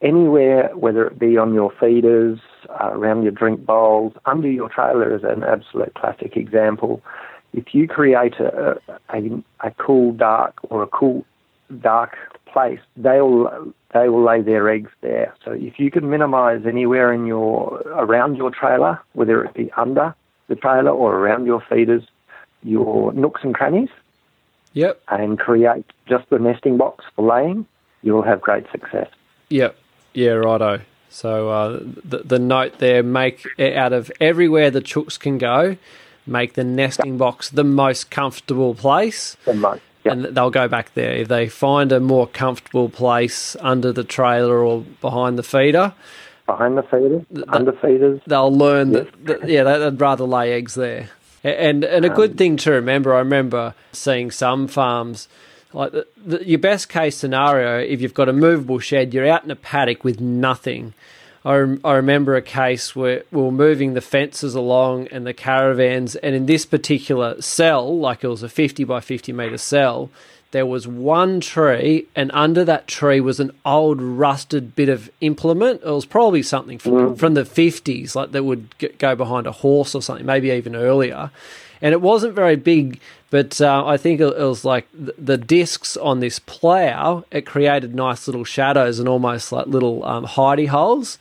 anywhere, 0.03 0.71
whether 0.75 1.07
it 1.07 1.19
be 1.19 1.37
on 1.37 1.55
your 1.55 1.71
feeders, 1.79 2.39
uh, 2.69 2.91
around 2.93 3.23
your 3.23 3.33
drink 3.33 3.65
bowls, 3.65 4.13
under 4.27 4.51
your 4.51 4.69
trailer 4.69 5.15
is 5.15 5.23
an 5.23 5.45
absolute 5.45 5.95
classic 5.95 6.37
example. 6.37 7.03
If 7.53 7.75
you 7.75 7.87
create 7.89 8.35
a, 8.41 8.77
a, 9.09 9.43
a 9.61 9.71
cool 9.79 10.13
dark 10.13 10.55
or 10.69 10.83
a 10.83 10.87
cool 10.87 11.25
dark 11.81 12.17
place, 12.47 12.81
they'll 12.97 13.73
they 13.93 14.09
will 14.09 14.23
lay 14.25 14.41
their 14.41 14.69
eggs 14.69 14.91
there. 15.01 15.35
So 15.45 15.53
if 15.53 15.79
you 15.81 15.91
can 15.91 16.09
minimise 16.11 16.65
anywhere 16.67 17.13
in 17.13 17.27
your 17.27 17.79
around 17.87 18.37
your 18.37 18.51
trailer, 18.51 19.01
whether 19.15 19.43
it 19.45 19.55
be 19.55 19.71
under 19.77 20.15
the 20.49 20.55
trailer 20.57 20.91
or 20.91 21.17
around 21.17 21.47
your 21.47 21.61
feeders, 21.69 22.03
your 22.63 23.13
nooks 23.13 23.41
and 23.45 23.55
crannies, 23.55 23.89
Yep. 24.73 25.01
and 25.09 25.39
create 25.39 25.85
just 26.09 26.29
the 26.31 26.39
nesting 26.39 26.77
box 26.77 27.05
for 27.17 27.27
laying, 27.27 27.67
you'll 28.03 28.23
have 28.23 28.41
great 28.41 28.71
success. 28.71 29.09
Yep. 29.49 29.77
Yeah, 30.15 30.31
righto. 30.33 30.81
So 31.09 31.49
uh, 31.51 31.81
the, 32.05 32.19
the 32.19 32.39
note 32.39 32.79
there, 32.79 33.03
make 33.03 33.45
it 33.59 33.77
out 33.77 33.93
of 33.93 34.13
everywhere 34.21 34.71
the 34.71 34.81
chooks 34.81 35.19
can 35.19 35.39
go, 35.39 35.77
make 36.25 36.53
the 36.55 36.63
nesting 36.63 37.19
box 37.19 37.51
the 37.51 37.65
most 37.65 38.11
comfortable 38.11 38.75
place, 38.77 39.37
The 39.45 39.55
most. 39.55 39.83
Yep. 40.05 40.13
and 40.13 40.25
they'll 40.25 40.51
go 40.51 40.67
back 40.67 40.95
there. 40.95 41.13
If 41.13 41.29
they 41.29 41.49
find 41.49 41.93
a 41.93 42.01
more 42.01 42.27
comfortable 42.27 42.89
place 42.89 43.55
under 43.61 43.93
the 43.93 44.05
trailer 44.05 44.65
or 44.65 44.81
behind 45.01 45.39
the 45.39 45.43
feeder, 45.43 45.93
Behind 46.47 46.77
the 46.77 46.83
feeders, 46.83 47.23
under 47.49 47.73
feeders. 47.73 48.21
they'll 48.27 48.53
learn 48.53 48.93
that, 48.93 49.25
that 49.27 49.49
yeah, 49.49 49.63
they- 49.63 49.79
they'd 49.79 50.01
rather 50.01 50.25
lay 50.25 50.53
eggs 50.55 50.75
there. 50.75 51.11
And 51.45 51.85
and 51.85 52.05
a 52.05 52.11
um, 52.11 52.17
good 52.17 52.37
thing 52.37 52.57
to 52.59 52.73
remember, 52.73 53.15
I 53.15 53.19
remember 53.21 53.75
seeing 53.93 54.31
some 54.31 54.67
farms 54.69 55.29
like 55.73 55.93
the, 55.93 56.07
the, 56.23 56.47
your 56.47 56.59
best 56.59 56.89
case 56.89 57.17
scenario 57.17 57.79
if 57.79 58.01
you've 58.03 58.15
got 58.15 58.29
a 58.29 58.33
movable 58.33 58.79
shed, 58.79 59.15
you're 59.15 59.29
out 59.29 59.45
in 59.45 59.51
a 59.51 59.57
paddock 59.57 60.03
with 60.05 60.21
nothing. 60.21 60.93
I, 61.45 61.57
rem- 61.57 61.81
I 61.85 61.95
remember 61.95 62.37
a 62.37 62.43
case 62.43 62.95
where 62.95 63.23
we 63.31 63.41
were 63.41 63.53
moving 63.53 63.95
the 63.95 64.01
fences 64.01 64.55
along 64.55 65.09
and 65.09 65.27
the 65.27 65.33
caravans, 65.33 66.17
and 66.17 66.35
in 66.35 66.47
this 66.47 66.67
particular 66.67 67.41
cell, 67.41 67.99
like 67.99 68.23
it 68.23 68.29
was 68.29 68.43
a 68.43 68.49
50 68.49 68.85
by 68.85 69.01
50 69.01 69.33
metre 69.33 69.59
cell, 69.59 70.11
there 70.53 70.67
was 70.67 70.87
one 70.87 71.41
tree, 71.41 72.07
and 72.17 72.31
under 72.35 72.65
that 72.65 72.89
tree 72.89 73.21
was 73.21 73.39
an 73.39 73.53
old 73.65 74.03
rusted 74.03 74.75
bit 74.75 74.89
of 74.89 75.11
implement. 75.21 75.83
It 75.83 75.91
was 75.91 76.05
probably 76.05 76.43
something 76.43 76.79
from, 76.79 76.93
mm-hmm. 76.93 77.15
from 77.15 77.35
the 77.35 77.45
50s, 77.45 78.15
like 78.15 78.33
that 78.33 78.43
would 78.43 78.99
go 78.99 79.15
behind 79.15 79.47
a 79.47 79.53
horse 79.53 79.95
or 79.95 80.03
something, 80.03 80.27
maybe 80.27 80.51
even 80.51 80.75
earlier. 80.75 81.31
And 81.81 81.93
it 81.93 82.01
wasn't 82.01 82.35
very 82.35 82.57
big, 82.57 83.01
but 83.31 83.61
uh, 83.61 83.87
I 83.87 83.97
think 83.97 84.21
it, 84.21 84.37
was 84.37 84.65
like 84.65 84.87
the, 84.93 85.39
discs 85.39 85.97
on 85.97 86.21
this 86.21 86.39
plough, 86.41 87.25
it 87.31 87.47
created 87.47 87.95
nice 87.95 88.27
little 88.27 88.45
shadows 88.45 88.99
and 88.99 89.09
almost 89.09 89.53
like 89.53 89.67
little 89.67 90.05
um, 90.05 90.27
hidey 90.27 90.69
holes 90.69 91.19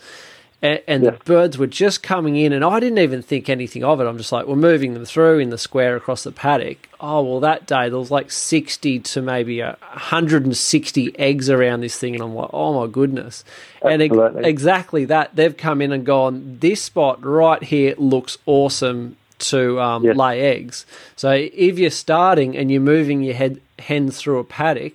and, 0.61 0.81
and 0.87 1.05
the 1.05 1.11
birds 1.23 1.57
were 1.57 1.67
just 1.67 2.03
coming 2.03 2.35
in, 2.35 2.51
and 2.51 2.65
I 2.65 2.81
didn't 2.81 2.99
even 2.99 3.21
think 3.21 3.49
anything 3.49 3.83
of 3.83 4.01
it. 4.01 4.05
I'm 4.05 4.17
just 4.17 4.31
like, 4.31 4.45
we're 4.45 4.57
moving 4.57 4.93
them 4.93 5.05
through 5.05 5.39
in 5.39 5.51
the 5.51 5.57
square 5.57 5.95
across 5.95 6.23
the 6.23 6.33
paddock. 6.33 6.89
Oh 6.99 7.23
well, 7.23 7.39
that 7.39 7.65
day 7.65 7.87
there 7.87 7.97
was 7.97 8.11
like 8.11 8.29
60 8.29 8.99
to 8.99 9.21
maybe 9.21 9.61
a 9.61 9.77
160 9.93 11.17
eggs 11.17 11.49
around 11.49 11.79
this 11.79 11.97
thing, 11.97 12.13
and 12.13 12.21
I'm 12.21 12.35
like, 12.35 12.49
oh 12.51 12.73
my 12.73 12.91
goodness! 12.91 13.45
And 13.81 14.01
ex- 14.01 14.11
Absolutely. 14.11 14.49
exactly 14.49 15.05
that 15.05 15.33
they've 15.33 15.55
come 15.55 15.81
in 15.81 15.93
and 15.93 16.05
gone. 16.05 16.57
This 16.59 16.81
spot 16.81 17.23
right 17.23 17.63
here 17.63 17.95
looks 17.97 18.37
awesome 18.45 19.15
to 19.39 19.79
um, 19.81 20.03
Yes. 20.03 20.15
lay 20.15 20.41
eggs. 20.41 20.85
So 21.15 21.31
if 21.31 21.79
you're 21.79 21.89
starting 21.89 22.55
and 22.57 22.71
you're 22.71 22.81
moving 22.81 23.21
your 23.23 23.35
head 23.35 23.59
hens 23.79 24.17
through 24.17 24.39
a 24.39 24.43
paddock, 24.43 24.93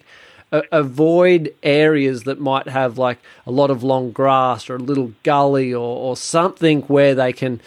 a- 0.53 0.63
avoid 0.73 1.55
areas 1.63 2.25
that 2.25 2.39
might 2.41 2.69
have 2.69 2.99
like 2.99 3.19
a 3.47 3.51
lot 3.51 3.71
of 3.71 3.83
long 3.83 4.11
grass 4.13 4.69
or 4.71 4.77
a 4.77 4.79
little 4.79 5.13
gully 5.23 5.73
or, 5.75 5.81
or 5.97 6.17
something 6.17 6.83
where 6.83 7.15
they 7.15 7.33
can 7.33 7.61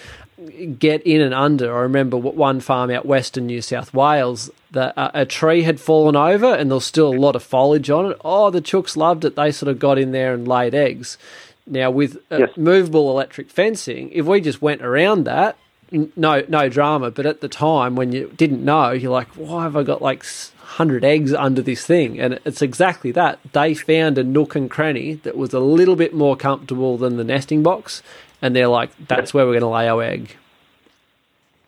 get 0.79 1.01
in 1.05 1.19
and 1.21 1.33
under. 1.33 1.75
I 1.75 1.81
remember 1.81 2.15
one 2.17 2.59
farm 2.59 2.91
out 2.91 3.05
western 3.05 3.47
New 3.47 3.61
South 3.61 3.93
Wales 3.93 4.49
that 4.71 4.93
a, 4.95 5.21
a 5.21 5.25
tree 5.25 5.63
had 5.63 5.79
fallen 5.79 6.15
over 6.15 6.45
and 6.53 6.69
there 6.69 6.75
was 6.75 6.85
still 6.85 7.13
a 7.13 7.17
lot 7.17 7.35
of 7.35 7.41
foliage 7.43 7.89
on 7.89 8.11
it. 8.11 8.17
Oh, 8.23 8.49
the 8.51 8.61
chooks 8.61 8.95
loved 8.95 9.25
it. 9.25 9.35
They 9.35 9.51
sort 9.51 9.69
of 9.69 9.79
got 9.79 9.97
in 9.97 10.11
there 10.11 10.33
and 10.33 10.47
laid 10.47 10.75
eggs. 10.75 11.17
Now 11.65 11.89
with 11.91 12.17
uh, 12.31 12.37
Yes. 12.37 12.49
movable 12.55 13.09
electric 13.09 13.49
fencing, 13.49 14.09
if 14.13 14.25
we 14.25 14.39
just 14.39 14.61
went 14.61 14.81
around 14.83 15.23
that, 15.25 15.57
no 15.91 16.43
no 16.47 16.69
drama. 16.69 17.11
But 17.11 17.25
at 17.25 17.41
the 17.41 17.47
time 17.49 17.95
when 17.95 18.11
you 18.11 18.31
didn't 18.35 18.63
know, 18.63 18.91
you're 18.91 19.11
like, 19.11 19.27
why 19.29 19.63
have 19.63 19.75
I 19.75 19.83
got 19.83 20.01
like 20.01 20.25
hundred 20.59 21.03
eggs 21.05 21.33
under 21.33 21.61
this 21.61 21.85
thing? 21.85 22.19
And 22.19 22.39
it's 22.45 22.61
exactly 22.61 23.11
that. 23.13 23.39
They 23.53 23.73
found 23.73 24.17
a 24.17 24.23
nook 24.23 24.55
and 24.55 24.69
cranny 24.69 25.15
that 25.15 25.37
was 25.37 25.53
a 25.53 25.59
little 25.59 25.95
bit 25.95 26.13
more 26.13 26.35
comfortable 26.35 26.97
than 26.97 27.17
the 27.17 27.23
nesting 27.23 27.63
box, 27.63 28.03
and 28.41 28.55
they're 28.55 28.67
like, 28.67 28.89
that's 29.07 29.33
where 29.33 29.45
we're 29.45 29.59
going 29.59 29.61
to 29.61 29.67
lay 29.69 29.87
our 29.87 30.03
egg. 30.03 30.35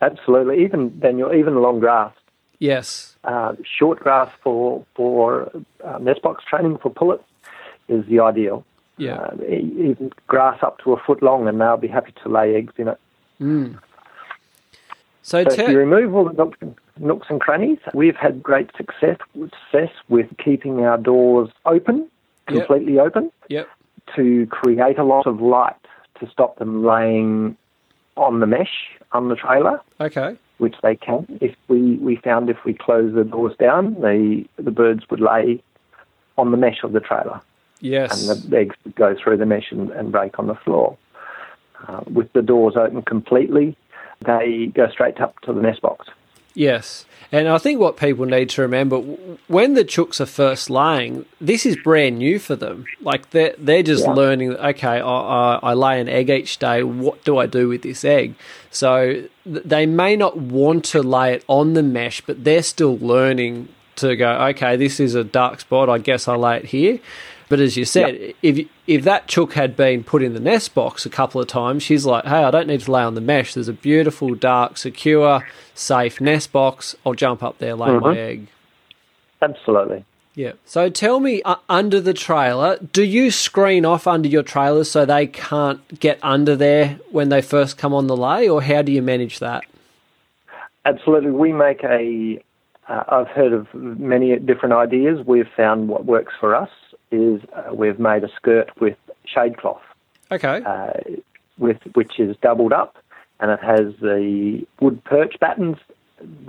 Absolutely. 0.02 0.64
Even 0.64 0.98
Daniel, 1.00 1.34
even 1.34 1.56
long 1.62 1.80
grass, 1.80 2.14
Yes. 2.60 3.16
uh, 3.24 3.54
short 3.64 4.00
grass 4.00 4.30
for 4.44 4.86
for 4.96 5.52
uh, 5.84 5.98
nest 6.00 6.22
box 6.22 6.44
training 6.50 6.78
for 6.78 6.90
pullets 6.90 7.24
is 7.88 8.06
the 8.08 8.20
ideal. 8.20 8.66
Yeah. 8.98 9.16
Uh, 9.16 9.36
even 9.50 10.12
grass 10.28 10.60
up 10.62 10.80
to 10.84 10.94
a 10.94 10.98
foot 11.00 11.24
long, 11.24 11.48
and 11.48 11.60
they'll 11.60 11.78
be 11.78 11.88
happy 11.88 12.14
to 12.24 12.30
lay 12.30 12.56
eggs 12.56 12.74
in 12.78 12.90
it. 12.90 13.00
So, 15.22 15.44
So 15.44 15.64
if 15.64 15.70
you 15.70 15.78
remove 15.78 16.16
all 16.16 16.26
the 16.26 16.34
nooks, 16.34 16.58
nooks 16.98 17.28
and 17.30 17.40
crannies, 17.42 17.80
we've 17.94 18.16
had 18.16 18.42
great 18.42 18.70
success 18.76 19.18
success 19.34 19.92
with 20.08 20.28
keeping 20.44 20.86
our 20.86 20.98
doors 20.98 21.50
open, 21.66 22.08
Yep. 22.50 22.68
completely 22.68 23.00
open, 23.00 23.32
yep. 23.48 23.68
to 24.16 24.48
create 24.48 24.98
a 24.98 25.04
lot 25.04 25.28
of 25.28 25.40
light 25.40 25.76
to 26.20 26.28
stop 26.30 26.58
them 26.58 26.84
laying 26.84 27.56
on 28.18 28.40
the 28.40 28.48
mesh 28.48 28.90
on 29.12 29.30
the 29.30 29.36
trailer, 29.36 29.80
Okay. 30.02 30.36
which 30.58 30.76
they 30.82 30.96
can. 30.96 31.26
If 31.42 31.56
we, 31.68 31.96
we 31.98 32.16
found 32.18 32.50
if 32.50 32.58
we 32.66 32.74
close 32.74 33.14
the 33.14 33.24
doors 33.24 33.56
down, 33.60 33.94
the 34.02 34.46
the 34.58 34.72
birds 34.72 35.04
would 35.10 35.20
lay 35.22 35.62
on 36.38 36.52
the 36.52 36.58
mesh 36.58 36.84
of 36.84 36.92
the 36.94 37.00
trailer, 37.02 37.40
Yes. 37.82 38.10
and 38.32 38.52
the 38.52 38.58
eggs 38.58 38.76
would 38.84 38.96
go 38.96 39.14
through 39.16 39.38
the 39.38 39.46
mesh 39.46 39.72
and, 39.72 39.90
and 39.92 40.12
break 40.12 40.40
on 40.40 40.48
the 40.48 40.56
floor. 40.56 40.98
Uh, 41.88 42.02
with 42.12 42.32
the 42.34 42.42
doors 42.42 42.76
open 42.76 43.02
completely, 43.04 43.76
they 44.26 44.68
go 44.74 44.90
straight 44.90 45.20
up 45.22 45.40
to 45.42 45.54
the 45.54 45.62
nest 45.62 45.82
box. 45.82 46.08
Yes. 46.56 47.06
And 47.32 47.48
I 47.48 47.60
think 47.60 47.80
what 47.80 47.96
people 47.96 48.26
need 48.26 48.50
to 48.52 48.62
remember 48.64 48.98
when 49.48 49.76
the 49.76 49.86
chooks 49.86 50.20
are 50.20 50.26
first 50.26 50.70
laying, 50.70 51.26
this 51.40 51.64
is 51.66 51.78
brand 51.78 52.18
new 52.18 52.40
for 52.40 52.56
them. 52.56 52.86
Like 53.02 53.30
they're, 53.30 53.54
they're 53.58 53.84
just 53.84 54.06
Yeah. 54.06 54.14
learning, 54.14 54.56
okay, 54.56 55.00
I, 55.00 55.02
I, 55.02 55.60
I 55.62 55.74
lay 55.74 56.02
an 56.02 56.10
egg 56.10 56.30
each 56.32 56.58
day. 56.58 56.82
What 56.82 57.24
do 57.24 57.38
I 57.38 57.46
do 57.46 57.68
with 57.70 57.84
this 57.84 58.04
egg? 58.04 58.34
So 58.72 59.24
they 59.46 59.86
may 59.86 60.16
not 60.16 60.38
want 60.38 60.86
to 60.86 61.04
lay 61.04 61.34
it 61.34 61.46
on 61.48 61.76
the 61.76 61.84
mesh, 61.84 62.22
but 62.22 62.44
they're 62.44 62.64
still 62.64 62.98
learning 62.98 63.70
to 63.98 64.16
go, 64.16 64.32
okay, 64.48 64.76
this 64.76 65.00
is 65.00 65.14
a 65.14 65.24
dark 65.24 65.60
spot. 65.60 65.88
I 65.88 66.00
guess 66.00 66.28
I 66.28 66.36
lay 66.36 66.58
it 66.58 66.66
here. 66.66 67.00
But 67.50 67.60
as 67.60 67.76
you 67.76 67.84
said, 67.84 68.36
if 68.44 68.68
if 68.86 69.04
that 69.04 69.28
chook 69.28 69.54
had 69.54 69.76
been 69.76 70.04
put 70.04 70.22
in 70.22 70.36
the 70.36 70.40
nest 70.40 70.76
box 70.76 71.06
a 71.08 71.10
couple 71.10 71.42
of 71.42 71.48
times, 71.48 71.82
she's 71.82 72.06
like, 72.06 72.26
"Hey, 72.26 72.44
I 72.44 72.52
don't 72.52 72.68
need 72.68 72.82
to 72.82 72.92
lay 72.92 73.02
on 73.02 73.16
the 73.16 73.22
mesh. 73.22 73.56
There's 73.56 73.68
a 73.68 73.74
beautiful, 73.74 74.36
dark, 74.36 74.78
secure, 74.78 75.46
safe 75.74 76.22
nest 76.22 76.52
box. 76.52 76.96
I'll 77.04 77.16
jump 77.16 77.42
up 77.42 77.58
there, 77.58 77.74
lay 77.76 77.98
my 77.98 78.16
egg." 78.16 78.48
Absolutely. 79.42 80.06
Yeah. 80.36 80.54
So 80.64 80.90
tell 80.90 81.20
me, 81.20 81.42
uh, 81.42 81.56
under 81.68 82.00
the 82.00 82.14
trailer, 82.14 82.78
do 82.78 83.04
you 83.04 83.32
screen 83.32 83.84
off 83.84 84.06
under 84.06 84.30
your 84.30 84.44
trailers 84.44 84.92
so 84.92 85.04
they 85.04 85.26
can't 85.26 86.00
get 86.00 86.20
under 86.22 86.56
there 86.56 87.00
when 87.10 87.30
they 87.30 87.42
first 87.42 87.80
come 87.80 87.96
on 87.96 88.06
the 88.06 88.16
lay, 88.16 88.48
or 88.48 88.62
how 88.62 88.84
do 88.84 88.92
you 88.92 89.02
manage 89.02 89.40
that? 89.40 89.64
Absolutely. 90.86 91.32
We 91.32 91.52
make 91.52 91.84
a 91.84 92.44
uh, 92.88 93.04
I've 93.08 93.28
heard 93.28 93.54
of 93.54 93.74
many 93.74 94.36
different 94.38 94.76
ideas. 94.76 95.26
We've 95.26 95.50
found 95.58 95.88
what 95.88 96.06
works 96.06 96.34
for 96.40 96.56
us 96.56 96.70
is 97.12 97.42
uh, 97.56 97.74
we've 97.74 98.00
made 98.00 98.24
a 98.24 98.30
skirt 98.36 98.70
with 98.80 98.98
shade 99.26 99.58
cloth, 99.58 99.82
Okay. 100.32 100.62
uh, 100.66 100.92
with 101.58 101.78
which 101.94 102.20
is 102.20 102.36
doubled 102.42 102.74
up, 102.74 102.98
and 103.40 103.52
it 103.52 103.60
has 103.62 103.94
the 104.02 104.66
wood 104.80 105.04
perch 105.04 105.40
battens, 105.40 105.78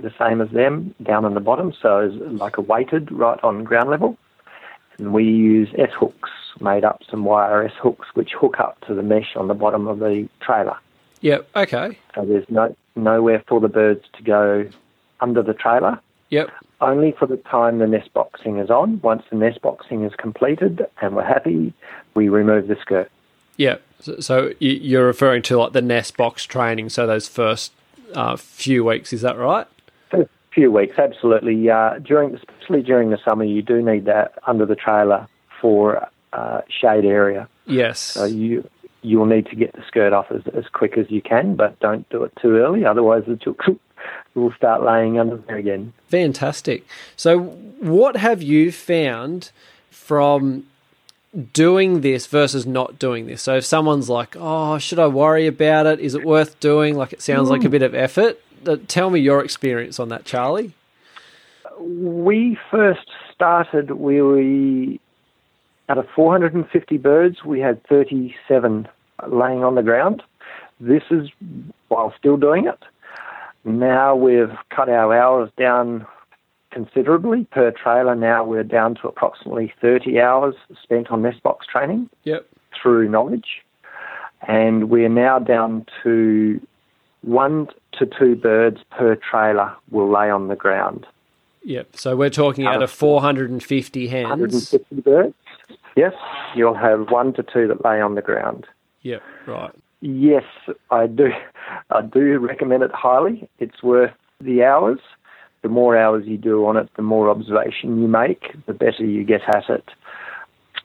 the 0.01 0.11
same 0.19 0.41
as 0.41 0.49
them, 0.51 0.93
down 1.03 1.25
on 1.25 1.33
the 1.33 1.39
bottom, 1.39 1.73
so 1.81 1.99
it's 1.99 2.15
like 2.41 2.57
a 2.57 2.61
weighted 2.61 3.11
right 3.11 3.39
on 3.43 3.63
ground 3.63 3.89
level. 3.89 4.17
And 4.97 5.13
we 5.13 5.23
use 5.23 5.69
S 5.77 5.89
hooks, 5.97 6.29
made 6.59 6.83
up 6.83 7.01
some 7.09 7.23
wire 7.23 7.63
S 7.63 7.73
hooks, 7.81 8.07
which 8.13 8.31
hook 8.39 8.59
up 8.59 8.79
to 8.87 8.93
the 8.93 9.01
mesh 9.01 9.35
on 9.35 9.47
the 9.47 9.53
bottom 9.53 9.87
of 9.87 9.99
the 9.99 10.27
trailer. 10.41 10.75
Yep. 11.21 11.47
Okay. 11.55 11.97
So 12.15 12.25
there's 12.25 12.45
no 12.49 12.75
nowhere 12.95 13.43
for 13.47 13.59
the 13.61 13.69
birds 13.69 14.03
to 14.17 14.23
go 14.23 14.67
under 15.21 15.41
the 15.41 15.53
trailer. 15.53 15.99
Yep. 16.29 16.49
Only 16.81 17.11
for 17.11 17.27
the 17.27 17.37
time 17.37 17.77
the 17.77 17.87
nest 17.87 18.11
boxing 18.13 18.57
is 18.57 18.69
on. 18.69 18.99
Once 19.01 19.23
the 19.29 19.37
nest 19.37 19.61
boxing 19.61 20.03
is 20.03 20.13
completed 20.15 20.85
and 21.01 21.15
we're 21.15 21.23
happy, 21.23 21.73
we 22.15 22.27
remove 22.27 22.67
the 22.67 22.75
skirt. 22.81 23.11
Yeah. 23.57 23.77
So, 23.99 24.19
so 24.19 24.51
you- 24.59 24.79
you're 24.81 25.05
referring 25.05 25.43
to 25.43 25.57
like 25.57 25.73
the 25.73 25.81
nest 25.81 26.17
box 26.17 26.43
training. 26.45 26.89
So 26.89 27.05
those 27.05 27.27
first 27.27 27.71
uh, 28.15 28.35
few 28.35 28.83
weeks, 28.83 29.13
is 29.13 29.21
that 29.21 29.37
right? 29.37 29.67
A 30.11 30.27
few 30.51 30.71
weeks, 30.71 30.97
absolutely. 30.97 31.69
Uh, 31.69 31.99
during, 31.99 32.35
especially 32.35 32.81
during 32.81 33.11
the 33.11 33.19
summer, 33.23 33.43
you 33.45 33.61
do 33.61 33.81
need 33.81 34.05
that 34.05 34.33
under 34.47 34.65
the 34.65 34.75
trailer 34.75 35.27
for 35.61 36.07
uh, 36.33 36.61
shade 36.67 37.05
area. 37.05 37.47
Yes. 37.67 37.99
So 37.99 38.25
you 38.25 38.67
you'll 39.03 39.25
need 39.25 39.47
to 39.47 39.55
get 39.55 39.73
the 39.73 39.81
skirt 39.87 40.13
off 40.13 40.31
as, 40.31 40.41
as 40.53 40.65
quick 40.73 40.95
as 40.97 41.09
you 41.09 41.21
can, 41.21 41.55
but 41.55 41.79
don't 41.79 42.07
do 42.09 42.23
it 42.23 42.31
too 42.39 42.57
early, 42.57 42.85
otherwise 42.85 43.23
the 43.27 43.33
chooks 43.33 43.67
will 43.67 43.79
start 44.55 44.83
laying 44.83 45.19
under 45.19 45.37
there 45.37 45.57
again. 45.57 45.93
Fantastic. 46.07 46.85
So, 47.15 47.39
what 47.39 48.17
have 48.17 48.41
you 48.41 48.71
found 48.71 49.51
from 49.89 50.65
doing 51.53 52.01
this 52.01 52.27
versus 52.27 52.65
not 52.65 52.99
doing 52.99 53.27
this? 53.27 53.41
So, 53.41 53.57
if 53.57 53.65
someone's 53.65 54.09
like, 54.09 54.35
"Oh, 54.37 54.77
should 54.77 54.99
I 54.99 55.07
worry 55.07 55.47
about 55.47 55.85
it? 55.85 55.99
Is 55.99 56.15
it 56.15 56.23
worth 56.23 56.59
doing?" 56.59 56.95
Like 56.95 57.13
it 57.13 57.21
sounds 57.21 57.49
like 57.49 57.63
a 57.63 57.69
bit 57.69 57.81
of 57.81 57.93
effort. 57.95 58.39
Uh, 58.65 58.77
Tell 58.87 59.09
me 59.09 59.19
your 59.19 59.43
experience 59.43 59.99
on 59.99 60.09
that, 60.09 60.25
Charlie. 60.25 60.73
We 61.79 62.57
first 62.69 63.07
started, 63.33 63.91
we, 63.91 64.21
we 64.21 64.99
out 65.89 65.97
of 65.97 66.07
450 66.15 66.97
birds, 66.97 67.43
we 67.43 67.59
had 67.59 67.83
37 67.87 68.87
laying 69.27 69.63
on 69.63 69.75
the 69.75 69.81
ground. 69.81 70.21
This 70.79 71.03
is 71.09 71.29
while 71.87 72.13
still 72.17 72.37
doing 72.37 72.67
it. 72.67 72.79
Now 73.63 74.15
we've 74.15 74.51
cut 74.69 74.89
our 74.89 75.13
hours 75.15 75.49
down 75.57 76.05
considerably 76.71 77.45
per 77.51 77.71
trailer. 77.71 78.15
Now 78.15 78.43
we're 78.43 78.63
down 78.63 78.95
to 78.95 79.07
approximately 79.07 79.73
30 79.81 80.19
hours 80.19 80.55
spent 80.81 81.11
on 81.11 81.21
nest 81.21 81.43
box 81.43 81.67
training 81.67 82.09
Yep. 82.23 82.47
through 82.81 83.09
knowledge. 83.09 83.61
And 84.47 84.89
we're 84.89 85.09
now 85.09 85.37
down 85.39 85.85
to 86.03 86.59
one 87.21 87.67
to 87.99 88.05
two 88.07 88.35
birds 88.35 88.79
per 88.89 89.15
trailer 89.15 89.71
will 89.91 90.09
lay 90.09 90.29
on 90.31 90.47
the 90.47 90.55
ground. 90.55 91.05
Yep. 91.63 91.95
So 91.95 92.15
we're 92.15 92.31
talking 92.31 92.65
out 92.65 92.75
Out 92.77 92.83
of 92.83 92.89
of 92.89 92.91
450 92.91 94.07
hens. 94.07 94.29
150 94.29 95.01
birds. 95.01 95.35
Yes, 95.95 96.13
you'll 96.55 96.73
have 96.73 97.11
one 97.11 97.33
to 97.33 97.43
two 97.43 97.67
that 97.67 97.83
lay 97.85 98.01
on 98.01 98.15
the 98.15 98.21
ground. 98.21 98.65
Yep. 99.03 99.21
Right. 99.45 99.71
Yes, 100.01 100.43
I 100.89 101.07
do. 101.07 101.29
I 101.91 102.01
do 102.01 102.39
recommend 102.39 102.83
it 102.83 102.91
highly. 102.91 103.47
It's 103.59 103.83
worth 103.83 104.13
the 104.39 104.63
hours. 104.63 104.99
The 105.61 105.69
more 105.69 105.95
hours 105.95 106.25
you 106.25 106.37
do 106.37 106.65
on 106.65 106.75
it, 106.75 106.89
the 106.95 107.03
more 107.03 107.29
observation 107.29 108.01
you 108.01 108.07
make, 108.07 108.55
the 108.65 108.73
better 108.73 109.05
you 109.05 109.23
get 109.23 109.41
at 109.47 109.69
it. 109.69 109.85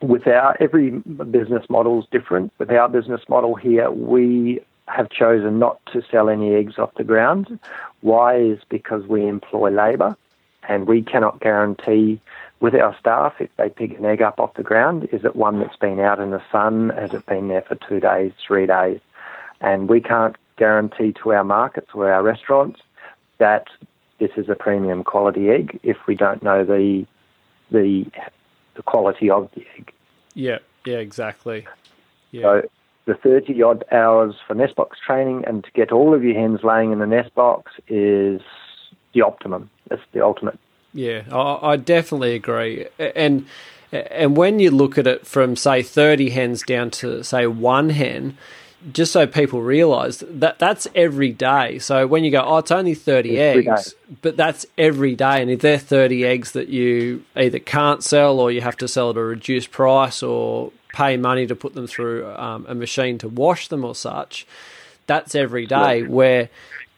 With 0.03 0.27
our 0.27 0.55
every 0.61 0.91
business 0.91 1.64
model 1.71 2.01
is 2.01 2.07
different. 2.12 2.53
With 2.59 2.71
our 2.71 2.88
business 2.91 3.23
model 3.27 3.55
here, 3.55 3.91
we 3.91 4.61
have 4.87 5.09
chosen 5.09 5.59
not 5.59 5.81
to 5.95 6.03
sell 6.11 6.29
any 6.29 6.55
eggs 6.55 6.79
off 6.79 6.93
the 6.97 7.05
ground. 7.05 7.59
Why 8.03 8.37
is 8.37 8.59
because 8.69 9.05
we 9.07 9.27
employ 9.27 9.71
labour, 9.71 10.14
and 10.69 10.87
we 10.87 11.03
cannot 11.03 11.41
guarantee 11.41 12.21
with 12.61 12.75
our 12.75 12.97
staff 12.99 13.35
if 13.38 13.51
they 13.57 13.69
pick 13.69 13.99
an 13.99 14.05
egg 14.05 14.23
up 14.23 14.40
off 14.40 14.55
the 14.55 14.62
ground, 14.62 15.09
is 15.12 15.25
it 15.25 15.37
one 15.37 15.61
that's 15.61 15.77
been 15.77 16.01
out 16.01 16.19
in 16.19 16.31
the 16.31 16.42
sun? 16.51 16.90
Has 16.90 17.12
it 17.12 17.27
been 17.27 17.49
there 17.49 17.62
for 17.62 17.75
two 17.75 18.01
days, 18.01 18.33
three 18.47 18.66
days? 18.66 19.01
And 19.61 19.88
we 19.88 20.01
can't 20.01 20.37
guarantee 20.57 21.12
to 21.23 21.33
our 21.33 21.45
markets 21.45 21.88
or 21.95 22.11
our 22.11 22.23
restaurants 22.23 22.81
that 23.38 23.66
this 24.19 24.31
is 24.37 24.49
a 24.49 24.55
premium 24.55 25.05
quality 25.05 25.51
egg 25.51 25.79
if 25.83 25.99
we 26.07 26.14
don't 26.14 26.42
know 26.42 26.64
the 26.64 27.07
the 27.71 28.07
the 28.75 28.83
quality 28.83 29.29
of 29.29 29.51
the 29.55 29.64
egg. 29.77 29.92
Yeah. 30.35 30.59
Yeah. 30.85 30.99
Exactly. 30.99 31.66
Yeah. 32.31 32.42
So 32.42 32.69
the 33.07 33.14
30 33.14 33.62
odd 33.62 33.85
hours 33.92 34.35
for 34.47 34.55
nest 34.55 34.77
box 34.77 34.99
training 35.05 35.45
and 35.47 35.64
to 35.64 35.71
get 35.73 35.92
all 35.92 36.14
of 36.14 36.25
your 36.25 36.35
hens 36.35 36.61
laying 36.62 36.92
in 36.92 36.99
the 36.99 37.07
nest 37.07 37.35
box 37.35 37.73
is 37.88 38.40
the 39.14 39.23
optimum. 39.23 39.71
It's 39.90 40.03
the 40.12 40.23
ultimate. 40.25 40.59
Yeah, 40.97 41.25
I, 41.31 41.73
I 41.73 41.77
definitely 41.77 42.35
agree. 42.35 42.87
And 42.99 43.47
and 43.93 44.37
when 44.37 44.59
you 44.59 44.71
look 44.71 44.97
at 44.99 45.07
it 45.07 45.27
from 45.27 45.55
say 45.55 45.83
thirty 45.83 46.31
hens 46.31 46.63
down 46.63 46.91
to 46.93 47.23
say 47.23 47.47
one 47.47 47.91
hen, 47.91 48.39
just 48.93 49.13
so 49.13 49.27
people 49.27 49.63
realise 49.63 50.25
that 50.27 50.59
that's 50.59 50.89
every 50.95 51.33
day. 51.33 51.79
So 51.79 52.07
when 52.07 52.25
you 52.25 52.31
go, 52.31 52.41
oh, 52.41 52.59
it's 52.59 52.71
only 52.71 52.95
thirty 52.95 53.39
Every 53.39 53.69
eggs, 53.69 53.95
but 54.23 54.37
that's 54.37 54.65
every 54.79 55.15
day. 55.15 55.43
And 55.43 55.51
if 55.51 55.61
they're 55.61 55.79
thirty 55.79 56.25
eggs 56.25 56.53
that 56.53 56.69
you 56.69 57.25
either 57.37 57.59
can't 57.59 58.03
sell 58.03 58.41
or 58.41 58.51
you 58.51 58.63
have 58.63 58.77
to 58.79 58.89
sell 58.89 59.11
at 59.11 59.17
a 59.17 59.23
reduced 59.23 59.71
price 59.71 60.23
or 60.23 60.73
pay 60.95 61.19
money 61.19 61.47
to 61.47 61.55
put 61.55 61.75
them 61.75 61.87
through 61.87 62.27
um, 62.37 62.65
a 62.69 62.75
machine 62.75 63.19
to 63.19 63.29
wash 63.29 63.69
them 63.69 63.85
or 63.85 63.95
such, 63.95 64.47
that's 65.07 65.35
every 65.35 65.67
day. 65.67 66.03
Where 66.03 66.49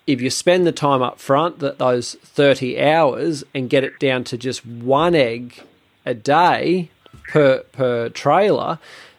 if 0.08 0.20
you 0.22 0.30
spend 0.30 0.66
the 0.66 0.72
time 0.72 1.02
up 1.02 1.18
front, 1.20 1.58
that 1.60 1.78
those 1.78 2.14
30 2.14 2.80
hours, 2.80 3.44
and 3.54 3.68
get 3.70 3.84
it 3.84 3.98
down 4.00 4.24
to 4.24 4.38
just 4.38 4.64
one 4.66 5.14
egg 5.14 5.62
a 6.06 6.14
day 6.14 6.88
per 7.30 7.60
per 7.72 8.08
trailer, 8.08 8.78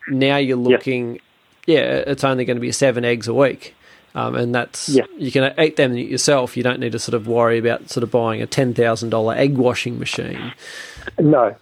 now 0.10 0.38
you're 0.38 0.58
looking, 0.58 1.20
yeah, 1.68 2.04
it's 2.08 2.24
only 2.24 2.44
going 2.44 2.58
to 2.58 2.62
be 2.62 2.72
seven 2.72 3.06
eggs 3.06 3.28
a 3.28 3.34
week. 3.34 3.76
Um, 4.16 4.34
and 4.34 4.56
that's 4.56 4.90
Yeah. 4.90 5.06
you 5.18 5.32
can 5.32 5.54
eat 5.60 5.76
them 5.76 5.96
yourself. 5.96 6.58
You 6.58 6.64
don't 6.64 6.80
need 6.80 6.94
to 6.94 7.00
sort 7.00 7.14
of 7.14 7.28
worry 7.28 7.60
about 7.60 7.90
sort 7.92 8.04
of 8.04 8.10
buying 8.10 8.42
a 8.42 8.48
ten 8.48 8.74
thousand 8.74 9.12
dollar 9.12 9.36
egg 9.36 9.56
washing 9.58 10.00
machine. 10.00 10.52
No, 11.20 11.56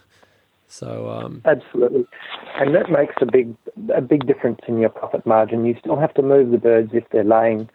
So 0.68 1.10
um, 1.10 1.42
absolutely. 1.44 2.06
And 2.58 2.74
that 2.74 2.90
makes 2.90 3.14
a 3.20 3.26
big 3.26 3.54
a 3.94 4.00
big 4.00 4.26
difference 4.26 4.60
in 4.66 4.78
your 4.80 4.88
profit 4.88 5.26
margin. 5.26 5.66
You 5.66 5.76
still 5.78 5.96
have 5.96 6.14
to 6.14 6.22
move 6.22 6.50
the 6.50 6.56
birds 6.58 6.90
if 6.94 7.04
they're 7.10 7.22
laying 7.22 7.68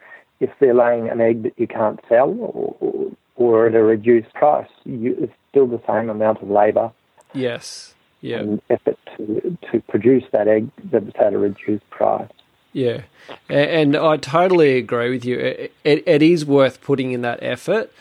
if 0.43 0.49
they're 0.59 0.73
laying 0.73 1.09
an 1.09 1.21
egg 1.21 1.43
that 1.43 1.53
you 1.57 1.67
can't 1.67 1.99
sell 2.09 2.35
or, 2.37 2.75
or, 2.81 3.11
or 3.37 3.67
at 3.67 3.75
a 3.75 3.81
reduced 3.81 4.33
price. 4.33 4.67
You, 4.83 5.15
it's 5.17 5.33
still 5.49 5.67
the 5.67 5.81
same 5.87 6.09
amount 6.09 6.41
of 6.41 6.49
labour 6.49 6.91
yes, 7.33 7.93
yeah, 8.19 8.39
and 8.39 8.61
effort 8.69 8.99
to, 9.17 9.57
to 9.71 9.79
produce 9.87 10.25
that 10.33 10.49
egg 10.49 10.69
that's 10.91 11.15
at 11.19 11.33
a 11.33 11.37
reduced 11.37 11.89
price. 11.89 12.29
Yeah, 12.73 13.03
and 13.47 13.95
I 13.95 14.17
totally 14.17 14.77
agree 14.77 15.11
with 15.11 15.23
you. 15.23 15.39
It, 15.39 15.73
it, 15.85 16.07
it 16.07 16.21
is 16.21 16.45
worth 16.45 16.81
putting 16.81 17.11
in 17.11 17.21
that 17.21 17.39
effort, 17.41 17.93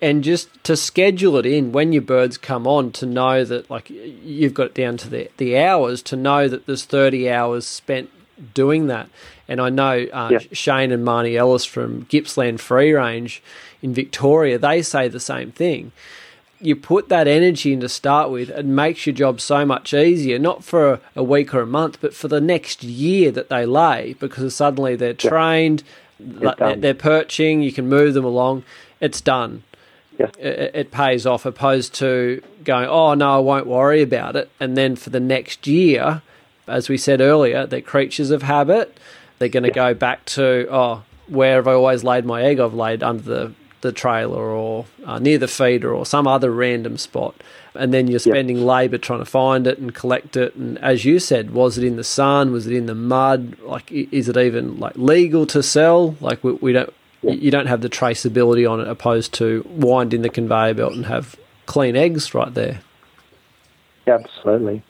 and 0.00 0.24
just 0.24 0.48
to 0.64 0.76
schedule 0.76 1.36
it 1.36 1.44
in 1.44 1.72
when 1.72 1.92
your 1.92 2.02
birds 2.02 2.38
come 2.38 2.66
on 2.66 2.92
to 2.92 3.04
know 3.04 3.44
that 3.44 3.68
like 3.68 3.90
you've 3.90 4.54
got 4.54 4.68
it 4.68 4.74
down 4.74 4.96
to 4.98 5.10
the 5.10 5.30
the 5.36 5.58
hours 5.58 6.00
to 6.04 6.16
know 6.16 6.48
that 6.48 6.64
there's 6.64 6.86
30 6.86 7.28
hours 7.28 7.66
spent 7.66 8.10
doing 8.54 8.86
that. 8.88 9.08
And 9.48 9.60
I 9.60 9.70
know 9.70 10.06
uh, 10.12 10.28
Yeah. 10.32 10.38
Shane 10.52 10.92
and 10.92 11.06
Marnie 11.06 11.36
Ellis 11.36 11.64
from 11.64 12.06
Gippsland 12.08 12.60
Free 12.60 12.92
Range 12.92 13.42
in 13.82 13.92
Victoria, 13.94 14.58
they 14.58 14.82
say 14.82 15.08
the 15.08 15.20
same 15.20 15.52
thing 15.52 15.92
you 16.64 16.74
put 16.74 17.10
that 17.10 17.26
energy 17.28 17.74
in 17.74 17.80
to 17.80 17.88
start 17.88 18.30
with, 18.30 18.48
it 18.48 18.64
makes 18.64 19.06
your 19.06 19.14
job 19.14 19.40
so 19.40 19.66
much 19.66 19.92
easier, 19.92 20.38
not 20.38 20.64
for 20.64 20.98
a 21.14 21.22
week 21.22 21.54
or 21.54 21.60
a 21.60 21.66
month, 21.66 21.98
but 22.00 22.14
for 22.14 22.28
the 22.28 22.40
next 22.40 22.82
year 22.82 23.30
that 23.30 23.50
they 23.50 23.66
lay, 23.66 24.14
because 24.14 24.54
suddenly 24.54 24.96
they're 24.96 25.12
trained, 25.12 25.82
they're, 26.18 26.76
they're 26.76 26.94
perching, 26.94 27.62
you 27.62 27.70
can 27.70 27.86
move 27.86 28.14
them 28.14 28.24
along, 28.24 28.64
it's 29.00 29.20
done. 29.20 29.62
Yes. 30.18 30.30
It, 30.38 30.70
it 30.74 30.90
pays 30.90 31.26
off, 31.26 31.44
opposed 31.44 31.94
to 31.96 32.42
going, 32.62 32.86
oh 32.86 33.12
no, 33.14 33.34
I 33.34 33.38
won't 33.38 33.66
worry 33.66 34.00
about 34.00 34.36
it. 34.36 34.50
And 34.58 34.76
then 34.76 34.96
for 34.96 35.10
the 35.10 35.20
next 35.20 35.66
year, 35.66 36.22
as 36.66 36.88
we 36.88 36.96
said 36.96 37.20
earlier, 37.20 37.66
they're 37.66 37.80
creatures 37.80 38.30
of 38.30 38.42
habit. 38.42 38.98
They're 39.38 39.48
going 39.48 39.64
to 39.64 39.70
go 39.70 39.94
back 39.94 40.24
to, 40.26 40.66
oh, 40.70 41.02
where 41.26 41.56
have 41.56 41.68
I 41.68 41.72
always 41.72 42.04
laid 42.04 42.24
my 42.24 42.42
egg? 42.42 42.60
I've 42.60 42.74
laid 42.74 43.02
under 43.02 43.22
the, 43.22 43.52
the 43.80 43.92
trailer 43.92 44.42
or 44.42 44.86
uh, 45.04 45.18
near 45.18 45.38
the 45.38 45.48
feeder 45.48 45.94
or 45.94 46.06
some 46.06 46.26
other 46.26 46.50
random 46.50 46.96
spot. 46.96 47.34
And 47.74 47.92
then 47.92 48.06
you're 48.06 48.20
spending 48.20 48.64
labour 48.64 48.98
trying 48.98 49.18
to 49.18 49.24
find 49.24 49.66
it 49.66 49.78
and 49.78 49.92
collect 49.92 50.36
it. 50.36 50.54
And 50.54 50.78
as 50.78 51.04
you 51.04 51.18
said, 51.18 51.50
was 51.50 51.76
it 51.76 51.84
in 51.84 51.96
the 51.96 52.04
sun? 52.04 52.52
Was 52.52 52.68
it 52.68 52.72
in 52.72 52.86
the 52.86 52.94
mud? 52.94 53.58
Like, 53.60 53.90
is 53.90 54.28
it 54.28 54.36
even 54.36 54.78
like 54.78 54.96
legal 54.96 55.44
to 55.46 55.62
sell? 55.62 56.14
Like, 56.20 56.44
we, 56.44 56.52
we 56.52 56.72
don't 56.72 56.94
yeah. 57.24 57.32
you 57.32 57.50
don't 57.50 57.66
have 57.66 57.80
the 57.80 57.88
traceability 57.88 58.70
on 58.70 58.80
it, 58.80 58.88
opposed 58.88 59.32
to 59.34 59.66
wind 59.68 60.14
in 60.14 60.22
the 60.22 60.28
conveyor 60.28 60.74
belt 60.74 60.92
and 60.92 61.06
have 61.06 61.36
clean 61.66 61.96
eggs 61.96 62.34
right 62.34 62.52
there. 62.54 62.80
Absolutely. 64.06 64.82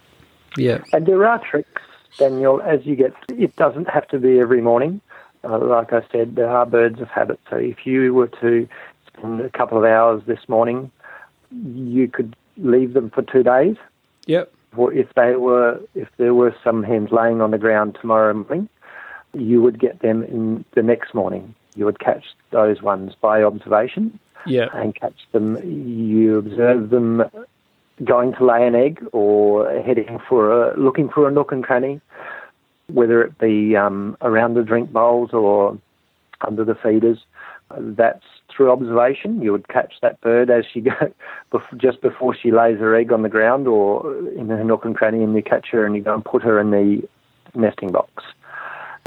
Yeah. 0.57 0.83
And 0.93 1.07
there 1.07 1.27
are 1.27 1.39
tricks, 1.39 1.83
Daniel, 2.19 2.61
as 2.63 2.85
you 2.87 2.97
get, 2.97 3.15
it 3.29 3.55
doesn't 3.57 3.89
have 3.89 4.07
to 4.09 4.19
be 4.19 4.39
every 4.39 4.61
morning. 4.61 5.01
Uh, 5.43 5.59
like 5.59 5.93
I 5.93 6.03
said, 6.11 6.37
there 6.37 6.49
are 6.49 6.65
birds 6.65 7.01
of 7.01 7.09
habit. 7.09 7.39
So 7.51 7.57
if 7.57 7.87
you 7.87 8.15
were 8.15 8.29
to 8.41 8.69
spend 9.07 9.41
a 9.41 9.51
couple 9.51 9.79
of 9.79 9.85
hours 9.85 10.23
this 10.27 10.49
morning, 10.49 10.91
you 11.51 12.09
could 12.09 12.35
leave 12.57 12.95
them 12.95 13.11
for 13.11 13.23
two 13.23 13.43
days. 13.43 13.77
Yep. 14.27 14.53
Or 14.77 14.93
if 14.93 15.13
they 15.15 15.37
were, 15.37 15.81
if 15.95 16.09
there 16.17 16.35
were 16.35 16.55
some 16.65 16.83
hens 16.83 17.11
laying 17.13 17.41
on 17.41 17.51
the 17.51 17.59
ground 17.59 17.97
tomorrow 18.01 18.33
morning, 18.35 18.69
you 19.33 19.61
would 19.63 19.79
get 19.79 20.01
them 20.01 20.23
in 20.23 20.65
the 20.75 20.83
next 20.83 21.15
morning. 21.15 21.55
You 21.77 21.85
would 21.85 21.99
catch 21.99 22.25
those 22.51 22.83
ones 22.83 23.15
by 23.21 23.43
observation. 23.43 24.19
Yeah. 24.47 24.69
And 24.75 24.95
catch 24.95 25.27
them. 25.33 25.59
You 25.65 26.39
observe 26.39 26.91
them 26.91 27.25
going 28.03 28.33
to 28.35 28.45
lay 28.45 28.67
an 28.67 28.75
egg 28.75 29.05
or 29.13 29.71
heading 29.83 30.19
for 30.29 30.51
a, 30.51 30.79
looking 30.79 31.09
for 31.09 31.29
a 31.29 31.33
nook 31.33 31.53
and 31.53 31.63
cranny, 31.63 32.01
whether 32.89 33.23
it 33.23 33.39
be 33.39 33.77
um, 33.77 34.17
around 34.21 34.55
the 34.55 34.63
drink 34.63 34.93
bowls 34.93 35.31
or 35.33 35.79
under 36.47 36.65
the 36.65 36.75
feeders. 36.75 37.19
That's 37.77 38.25
through 38.55 38.71
observation. 38.71 39.43
You 39.43 39.53
would 39.53 39.69
catch 39.69 39.95
that 40.03 40.21
bird 40.21 40.51
as 40.51 40.65
she 40.71 40.81
go 41.51 41.63
just 41.77 42.01
before 42.01 42.35
she 42.35 42.51
lays 42.51 42.79
her 42.79 42.95
egg 42.95 43.13
on 43.13 43.23
the 43.23 43.29
ground 43.29 43.67
or 43.67 44.17
in 44.29 44.49
her 44.49 44.65
nook 44.65 44.85
and 44.85 44.97
cranny, 44.97 45.23
and 45.23 45.35
you 45.35 45.43
catch 45.43 45.69
her 45.71 45.87
and 45.87 45.95
you 45.95 46.03
go 46.03 46.15
and 46.15 46.25
put 46.25 46.43
her 46.43 46.61
in 46.61 46.71
the 46.71 47.03
nesting 47.55 47.93
box. 47.93 48.25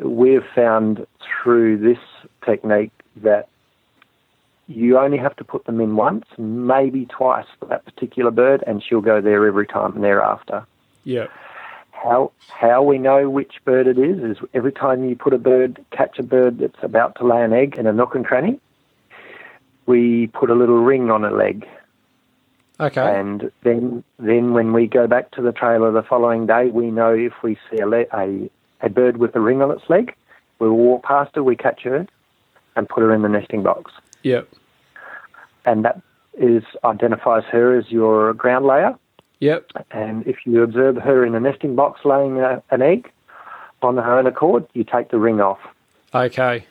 We've 0.04 0.46
found 0.56 1.06
through 1.22 1.80
this 1.80 1.98
technique 2.46 2.92
that 3.18 3.50
you 4.68 4.98
only 4.98 5.18
have 5.18 5.36
to 5.38 5.44
put 5.44 5.66
them 5.66 5.80
in 5.80 5.96
once, 5.96 6.26
maybe 6.38 7.06
twice 7.06 7.46
for 7.60 7.66
that 7.68 7.86
particular 7.86 8.32
bird, 8.32 8.64
and 8.68 8.84
she'll 8.84 9.02
go 9.02 9.22
there 9.22 9.46
every 9.48 9.66
time 9.66 10.00
thereafter. 10.02 10.66
Yeah. 11.04 11.28
How 11.92 12.32
how 12.50 12.84
we 12.84 12.98
know 12.98 13.30
which 13.30 13.56
bird 13.66 13.88
it 13.88 13.98
is 13.98 14.20
is 14.20 14.38
every 14.54 14.72
time 14.72 15.06
you 15.06 15.16
put 15.16 15.34
a 15.34 15.38
bird, 15.38 15.84
catch 15.92 16.20
a 16.20 16.24
bird 16.24 16.60
that's 16.60 16.84
about 16.84 17.16
to 17.16 17.26
lay 17.26 17.44
an 17.44 17.54
egg 17.54 17.78
in 17.78 17.88
a 17.88 17.94
nook 17.94 18.14
and 18.14 18.26
cranny, 18.26 18.60
we 19.86 20.28
put 20.28 20.50
a 20.50 20.56
little 20.56 20.84
ring 20.84 21.10
on 21.10 21.24
a 21.24 21.32
leg. 21.32 21.66
Okay. 22.80 23.02
And 23.02 23.52
then 23.64 24.04
then 24.20 24.54
when 24.54 24.74
we 24.74 24.86
go 24.86 25.08
back 25.08 25.32
to 25.32 25.42
the 25.42 25.52
trailer 25.52 25.92
the 25.92 26.04
following 26.04 26.46
day, 26.46 26.68
we 26.68 26.92
know 26.92 27.14
if 27.14 27.34
we 27.42 27.58
see 27.72 27.80
a, 27.80 27.88
le- 27.88 28.06
a 28.14 28.50
a 28.82 28.90
bird 28.90 29.18
with 29.18 29.36
a 29.36 29.40
ring 29.40 29.62
on 29.62 29.72
its 29.72 29.90
leg, 29.90 30.14
we'll 30.60 30.74
walk 30.74 31.04
past 31.04 31.36
her, 31.36 31.44
we 31.44 31.56
catch 31.56 31.82
her, 31.84 32.06
and 32.76 32.88
put 32.88 33.02
her 33.02 33.14
in 33.14 33.24
the 33.24 33.30
nesting 33.30 33.64
box. 33.64 33.92
Yep. 34.28 34.50
And 35.66 35.86
that 35.86 36.02
is 36.38 36.64
identifies 36.84 37.44
her 37.52 37.78
as 37.78 37.90
your 37.90 38.34
ground 38.34 38.66
layer. 38.66 38.96
Yep. 39.40 39.72
And 39.92 40.26
if 40.26 40.38
you 40.46 40.64
observe 40.64 40.98
her 40.98 41.26
in 41.26 41.36
a 41.36 41.40
nesting 41.40 41.76
box 41.76 42.02
laying 42.06 42.40
a, 42.40 42.62
an 42.72 42.82
egg 42.82 43.12
on 43.82 43.98
her 43.98 44.18
own 44.18 44.28
accord, 44.28 44.68
you 44.74 44.84
take 44.84 45.10
the 45.10 45.20
ring 45.20 45.40
off. 45.40 45.60
Okay. 46.14 46.66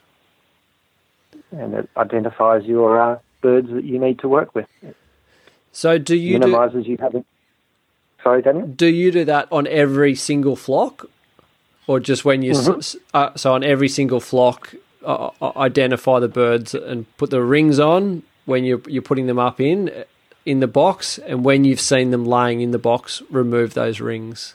And 1.53 1.75
it 1.75 1.89
identifies 1.97 2.65
your 2.65 3.01
uh, 3.01 3.19
birds 3.41 3.71
that 3.71 3.85
you 3.85 3.99
need 3.99 4.19
to 4.21 4.29
work 4.29 4.55
with. 4.55 4.67
So 5.73 5.99
do 5.99 6.17
you 6.17 6.39
minimises 6.39 6.85
do, 6.85 6.91
you 6.91 6.97
having. 6.99 7.25
Sorry, 8.23 8.43
Daniel. 8.43 8.67
Do 8.67 8.87
you 8.87 9.13
do 9.13 9.25
that 9.25 9.47
on 9.53 9.67
every 9.69 10.15
single 10.15 10.57
flock, 10.57 11.09
or 11.87 12.01
just 12.01 12.25
when 12.25 12.43
you 12.43 12.53
mm-hmm. 12.53 12.99
uh, 13.15 13.37
so 13.37 13.53
on 13.53 13.63
every 13.63 13.89
single 13.89 14.19
flock 14.21 14.75
uh, 15.07 15.31
uh, 15.41 15.53
identify 15.57 16.19
the 16.19 16.29
birds 16.29 16.75
and 16.75 17.07
put 17.17 17.31
the 17.31 17.43
rings 17.43 17.79
on 17.79 18.23
when 18.45 18.65
you're 18.65 18.83
you're 18.87 19.03
putting 19.03 19.27
them 19.27 19.39
up 19.39 19.61
in 19.61 20.05
in 20.45 20.61
the 20.61 20.67
box, 20.67 21.19
and 21.19 21.45
when 21.45 21.65
you've 21.65 21.81
seen 21.81 22.11
them 22.11 22.25
laying 22.25 22.61
in 22.61 22.71
the 22.73 22.79
box, 22.79 23.23
remove 23.31 23.75
those 23.75 24.01
rings. 24.01 24.55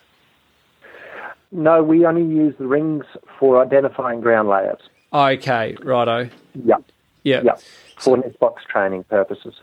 No, 1.52 1.84
we 1.84 2.06
only 2.06 2.24
use 2.24 2.56
the 2.58 2.66
rings 2.68 3.06
for 3.38 3.62
identifying 3.62 4.22
ground 4.22 4.48
layers. 4.48 4.80
Okay, 5.12 5.76
righto. 5.82 6.30
Yeah. 6.54 6.78
Yeah. 7.24 7.42
Yeah. 7.44 7.56
For 7.98 8.18
nest 8.18 8.40
box 8.40 8.64
training 8.68 9.04
purposes. 9.04 9.56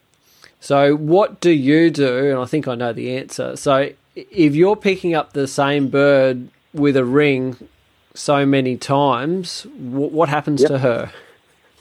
So, 0.60 0.96
what 0.96 1.40
do 1.40 1.50
you 1.50 1.90
do? 1.90 2.30
And 2.30 2.38
I 2.38 2.44
think 2.44 2.68
I 2.68 2.74
know 2.74 2.92
the 2.92 3.16
answer. 3.16 3.56
So, 3.56 3.90
if 4.14 4.54
you're 4.54 4.76
picking 4.76 5.14
up 5.14 5.32
the 5.32 5.46
same 5.46 5.88
bird 5.88 6.48
with 6.74 6.96
a 6.96 7.04
ring 7.04 7.56
so 8.14 8.46
many 8.46 8.76
times, 8.76 9.66
what 9.78 10.28
happens 10.28 10.62
yep. 10.62 10.70
to 10.70 10.78
her? 10.78 11.12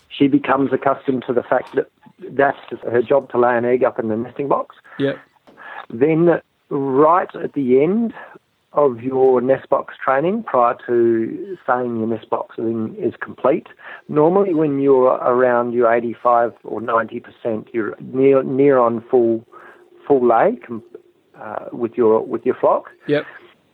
She 0.10 0.28
becomes 0.28 0.72
accustomed 0.74 1.24
to 1.28 1.34
the 1.34 1.44
fact 1.44 1.76
that 1.76 1.90
that's 2.32 2.58
her 2.84 3.02
job 3.02 3.30
to 3.32 3.38
lay 3.38 3.58
an 3.58 3.66
egg 3.66 3.84
up 3.84 4.00
in 4.00 4.08
the 4.08 4.18
nesting 4.18 4.48
box. 4.48 4.76
Yep. 5.00 5.18
Then, 5.90 6.42
right 6.70 7.34
at 7.36 7.54
the 7.54 7.82
end 7.82 8.14
of 8.74 9.02
your 9.02 9.42
nest 9.42 9.70
box 9.70 9.96
training, 10.04 10.44
prior 10.44 10.76
to 10.86 11.58
saying 11.66 11.98
your 11.98 12.08
nest 12.08 12.30
boxing 12.30 12.96
is 13.00 13.14
complete, 13.22 13.68
normally 14.10 14.54
when 14.54 14.80
you're 14.80 15.14
around 15.14 15.74
your 15.74 15.92
85 15.92 16.54
or 16.64 16.82
90 16.82 17.20
percent, 17.20 17.70
you're 17.74 17.96
near 18.00 18.44
near 18.44 18.78
on 18.78 19.02
full 19.10 19.46
full 20.08 20.26
lay 20.26 20.60
uh, 21.40 21.66
with 21.72 21.94
your 21.96 22.22
with 22.22 22.46
your 22.46 22.56
flock. 22.56 22.90
Yep. 23.08 23.26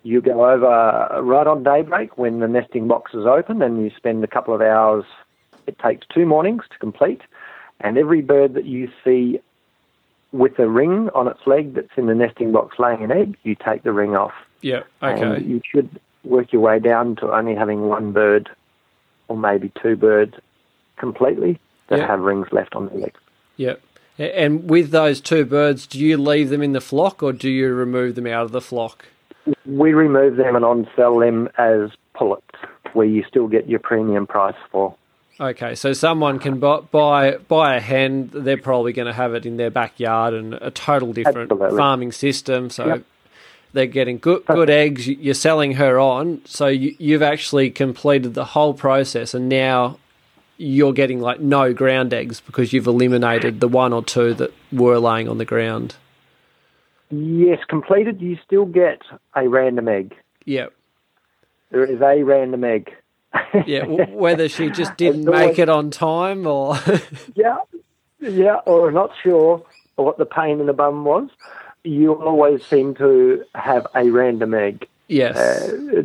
You 0.03 0.21
go 0.21 0.49
over 0.49 1.21
right 1.21 1.47
on 1.47 1.63
daybreak 1.63 2.17
when 2.17 2.39
the 2.39 2.47
nesting 2.47 2.87
box 2.87 3.13
is 3.13 3.25
open, 3.25 3.61
and 3.61 3.81
you 3.81 3.91
spend 3.95 4.23
a 4.23 4.27
couple 4.27 4.53
of 4.53 4.61
hours. 4.61 5.05
It 5.65 5.79
takes 5.79 6.05
two 6.13 6.25
mornings 6.25 6.63
to 6.71 6.77
complete, 6.77 7.21
and 7.79 7.97
every 7.97 8.21
bird 8.21 8.53
that 8.55 8.65
you 8.65 8.89
see 9.03 9.39
with 10.33 10.59
a 10.59 10.67
ring 10.67 11.09
on 11.15 11.27
its 11.27 11.39
leg 11.45 11.75
that's 11.75 11.95
in 11.95 12.07
the 12.07 12.15
nesting 12.15 12.51
box 12.51 12.79
laying 12.79 13.03
an 13.03 13.11
egg, 13.11 13.37
you 13.43 13.55
take 13.55 13.83
the 13.83 13.93
ring 13.93 14.15
off. 14.15 14.33
Yeah, 14.61 14.83
okay. 15.01 15.21
And 15.21 15.49
you 15.49 15.61
should 15.71 15.99
work 16.23 16.51
your 16.51 16.61
way 16.61 16.79
down 16.79 17.15
to 17.17 17.31
only 17.31 17.55
having 17.55 17.87
one 17.87 18.11
bird 18.11 18.49
or 19.27 19.37
maybe 19.37 19.71
two 19.81 19.95
birds 19.95 20.35
completely 20.97 21.59
that 21.87 21.99
yep. 21.99 22.09
have 22.09 22.21
rings 22.21 22.47
left 22.51 22.75
on 22.75 22.87
their 22.87 22.97
legs. 22.97 23.19
Yep. 23.57 23.81
And 24.17 24.69
with 24.69 24.91
those 24.91 25.21
two 25.21 25.45
birds, 25.45 25.87
do 25.87 25.99
you 25.99 26.17
leave 26.17 26.49
them 26.49 26.61
in 26.61 26.73
the 26.73 26.81
flock 26.81 27.23
or 27.23 27.33
do 27.33 27.49
you 27.49 27.73
remove 27.73 28.15
them 28.15 28.27
out 28.27 28.45
of 28.45 28.51
the 28.51 28.61
flock? 28.61 29.05
We 29.65 29.93
remove 29.93 30.37
them 30.37 30.55
and 30.55 30.63
on 30.63 30.87
sell 30.95 31.19
them 31.19 31.49
as 31.57 31.91
pullets, 32.13 32.45
where 32.93 33.05
you 33.05 33.23
still 33.27 33.47
get 33.47 33.69
your 33.69 33.79
premium 33.79 34.27
price 34.27 34.55
for. 34.71 34.95
Okay, 35.39 35.73
so 35.75 35.93
someone 35.93 36.37
can 36.39 36.59
buy 36.59 36.81
buy, 36.91 37.37
buy 37.37 37.75
a 37.75 37.79
hen. 37.79 38.29
They're 38.33 38.57
probably 38.57 38.93
going 38.93 39.07
to 39.07 39.13
have 39.13 39.33
it 39.33 39.45
in 39.45 39.57
their 39.57 39.71
backyard 39.71 40.33
and 40.33 40.53
a 40.53 40.69
total 40.69 41.11
different 41.11 41.51
Absolutely. 41.51 41.77
farming 41.77 42.11
system. 42.11 42.69
So 42.69 42.85
yep. 42.85 43.03
they're 43.73 43.87
getting 43.87 44.19
good 44.19 44.45
good 44.45 44.69
eggs. 44.69 45.07
You're 45.07 45.33
selling 45.33 45.73
her 45.73 45.99
on, 45.99 46.41
so 46.45 46.67
you, 46.67 46.95
you've 46.99 47.23
actually 47.23 47.71
completed 47.71 48.35
the 48.35 48.45
whole 48.45 48.75
process, 48.75 49.33
and 49.33 49.49
now 49.49 49.97
you're 50.57 50.93
getting 50.93 51.19
like 51.19 51.39
no 51.39 51.73
ground 51.73 52.13
eggs 52.13 52.39
because 52.39 52.71
you've 52.71 52.87
eliminated 52.87 53.59
the 53.59 53.67
one 53.67 53.91
or 53.91 54.03
two 54.03 54.35
that 54.35 54.53
were 54.71 54.99
laying 54.99 55.27
on 55.27 55.39
the 55.39 55.45
ground. 55.45 55.95
Yes, 57.13 57.59
completed. 57.67 58.21
You 58.21 58.37
still 58.45 58.65
get 58.65 59.01
a 59.35 59.47
random 59.47 59.87
egg. 59.87 60.15
Yep. 60.45 60.73
There 61.71 61.85
is 61.85 62.01
a 62.01 62.23
random 62.23 62.63
egg. 62.63 62.91
yeah, 63.65 63.85
whether 63.85 64.47
she 64.47 64.69
just 64.69 64.95
didn't 64.97 65.25
make 65.25 65.59
it 65.59 65.69
on 65.69 65.89
time 65.91 66.45
or. 66.47 66.77
yeah, 67.35 67.57
yeah, 68.19 68.57
or 68.65 68.91
not 68.91 69.11
sure 69.21 69.63
what 69.95 70.17
the 70.17 70.25
pain 70.25 70.59
in 70.59 70.67
the 70.67 70.73
bum 70.73 71.05
was. 71.05 71.29
You 71.83 72.13
always 72.13 72.65
seem 72.65 72.95
to 72.95 73.43
have 73.53 73.87
a 73.95 74.09
random 74.09 74.53
egg. 74.53 74.87
Yes. 75.07 75.37
Uh, 75.37 76.03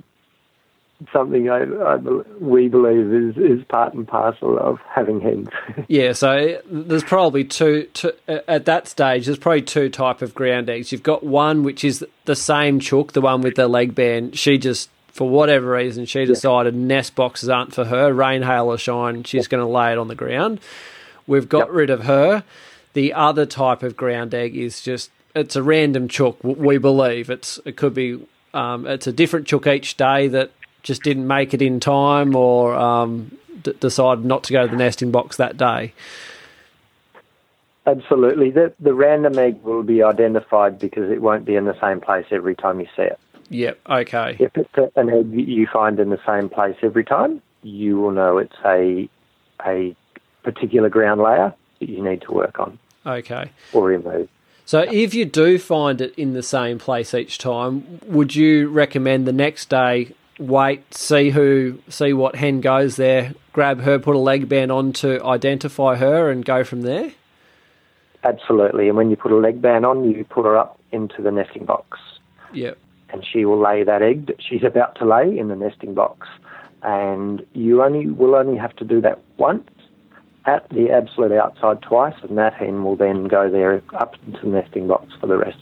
something 1.12 1.48
I, 1.48 1.62
I, 1.62 1.96
we 2.40 2.68
believe 2.68 3.12
is, 3.12 3.36
is 3.36 3.64
part 3.66 3.94
and 3.94 4.06
parcel 4.06 4.58
of 4.58 4.78
having 4.88 5.20
hens. 5.20 5.48
yeah, 5.88 6.12
so 6.12 6.60
there's 6.70 7.04
probably 7.04 7.44
two, 7.44 7.88
two, 7.94 8.12
at 8.26 8.64
that 8.64 8.88
stage. 8.88 9.26
There's 9.26 9.38
probably 9.38 9.62
two 9.62 9.88
type 9.90 10.22
of 10.22 10.34
ground 10.34 10.68
eggs. 10.68 10.90
You've 10.90 11.02
got 11.02 11.24
one 11.24 11.62
which 11.62 11.84
is 11.84 12.04
the 12.24 12.36
same 12.36 12.80
chook, 12.80 13.12
the 13.12 13.20
one 13.20 13.42
with 13.42 13.54
the 13.54 13.68
leg 13.68 13.94
band. 13.94 14.38
She 14.38 14.58
just, 14.58 14.90
for 15.08 15.28
whatever 15.28 15.70
reason, 15.70 16.04
she 16.04 16.24
decided 16.24 16.74
yeah. 16.74 16.80
nest 16.80 17.14
boxes 17.14 17.48
aren't 17.48 17.74
for 17.74 17.84
her. 17.84 18.12
Rain, 18.12 18.42
hail, 18.42 18.66
or 18.66 18.78
shine, 18.78 19.22
she's 19.22 19.46
going 19.46 19.64
to 19.64 19.70
lay 19.70 19.92
it 19.92 19.98
on 19.98 20.08
the 20.08 20.14
ground. 20.14 20.60
We've 21.26 21.48
got 21.48 21.68
yep. 21.68 21.68
rid 21.70 21.90
of 21.90 22.04
her. 22.04 22.42
The 22.94 23.12
other 23.12 23.46
type 23.46 23.82
of 23.82 23.96
ground 23.96 24.34
egg 24.34 24.56
is 24.56 24.80
just 24.80 25.10
it's 25.34 25.54
a 25.54 25.62
random 25.62 26.08
chook. 26.08 26.38
We 26.42 26.78
believe 26.78 27.30
it's 27.30 27.60
it 27.64 27.76
could 27.76 27.94
be 27.94 28.26
um, 28.54 28.86
it's 28.86 29.06
a 29.06 29.12
different 29.12 29.46
chook 29.46 29.66
each 29.66 29.96
day 29.96 30.26
that 30.28 30.50
just 30.88 31.02
didn't 31.02 31.26
make 31.26 31.52
it 31.52 31.60
in 31.60 31.78
time 31.80 32.34
or 32.34 32.74
um, 32.74 33.30
d- 33.62 33.74
decided 33.78 34.24
not 34.24 34.42
to 34.44 34.54
go 34.54 34.64
to 34.64 34.70
the 34.70 34.76
nesting 34.76 35.10
box 35.10 35.36
that 35.36 35.58
day? 35.58 35.92
Absolutely. 37.86 38.50
The, 38.50 38.72
the 38.80 38.94
random 38.94 39.38
egg 39.38 39.62
will 39.62 39.82
be 39.82 40.02
identified 40.02 40.78
because 40.78 41.10
it 41.10 41.20
won't 41.20 41.44
be 41.44 41.56
in 41.56 41.66
the 41.66 41.78
same 41.78 42.00
place 42.00 42.24
every 42.30 42.56
time 42.56 42.80
you 42.80 42.86
see 42.96 43.02
it. 43.02 43.20
Yep, 43.50 43.80
okay. 43.86 44.36
If 44.40 44.56
it's 44.56 44.96
an 44.96 45.10
egg 45.10 45.30
you 45.30 45.66
find 45.70 46.00
in 46.00 46.08
the 46.08 46.20
same 46.26 46.48
place 46.48 46.76
every 46.82 47.04
time, 47.04 47.42
you 47.62 48.00
will 48.00 48.10
know 48.10 48.38
it's 48.38 48.56
a 48.64 49.08
a 49.64 49.94
particular 50.42 50.88
ground 50.88 51.20
layer 51.20 51.54
that 51.80 51.88
you 51.88 52.02
need 52.02 52.22
to 52.22 52.32
work 52.32 52.58
on. 52.58 52.78
Okay. 53.04 53.50
Or 53.72 53.84
remove. 53.84 54.28
So 54.64 54.80
if 54.80 55.14
you 55.14 55.24
do 55.24 55.58
find 55.58 56.00
it 56.00 56.14
in 56.16 56.34
the 56.34 56.42
same 56.42 56.78
place 56.78 57.14
each 57.14 57.38
time, 57.38 58.00
would 58.06 58.36
you 58.36 58.68
recommend 58.68 59.26
the 59.26 59.32
next 59.32 59.70
day 59.70 60.12
wait, 60.38 60.94
see 60.94 61.30
who, 61.30 61.78
see 61.88 62.12
what 62.12 62.36
hen 62.36 62.60
goes 62.60 62.96
there, 62.96 63.34
grab 63.52 63.80
her, 63.80 63.98
put 63.98 64.14
a 64.14 64.18
leg 64.18 64.48
band 64.48 64.72
on 64.72 64.92
to 64.94 65.22
identify 65.24 65.96
her, 65.96 66.30
and 66.30 66.44
go 66.44 66.64
from 66.64 66.82
there? 66.82 67.12
Absolutely. 68.24 68.88
And 68.88 68.96
when 68.96 69.10
you 69.10 69.16
put 69.16 69.32
a 69.32 69.36
leg 69.36 69.60
band 69.62 69.86
on, 69.86 70.10
you 70.10 70.24
put 70.24 70.44
her 70.44 70.56
up 70.56 70.78
into 70.92 71.22
the 71.22 71.30
nesting 71.30 71.64
box. 71.64 71.98
Yep. 72.52 72.78
And 73.10 73.24
she 73.24 73.44
will 73.44 73.60
lay 73.60 73.84
that 73.84 74.02
egg 74.02 74.26
that 74.26 74.42
she's 74.42 74.64
about 74.64 74.96
to 74.96 75.04
lay 75.04 75.38
in 75.38 75.48
the 75.48 75.56
nesting 75.56 75.94
box. 75.94 76.28
And 76.82 77.44
you 77.54 77.82
only 77.82 78.06
will 78.06 78.34
only 78.34 78.56
have 78.58 78.74
to 78.76 78.84
do 78.84 79.00
that 79.00 79.20
once 79.36 79.68
at 80.46 80.68
the 80.70 80.90
absolute 80.90 81.32
outside 81.32 81.82
twice, 81.82 82.14
and 82.22 82.38
that 82.38 82.54
hen 82.54 82.82
will 82.84 82.96
then 82.96 83.24
go 83.24 83.50
there 83.50 83.82
up 83.94 84.14
into 84.26 84.40
the 84.40 84.46
nesting 84.46 84.86
box 84.86 85.12
for 85.20 85.26
the 85.26 85.36
rest 85.36 85.58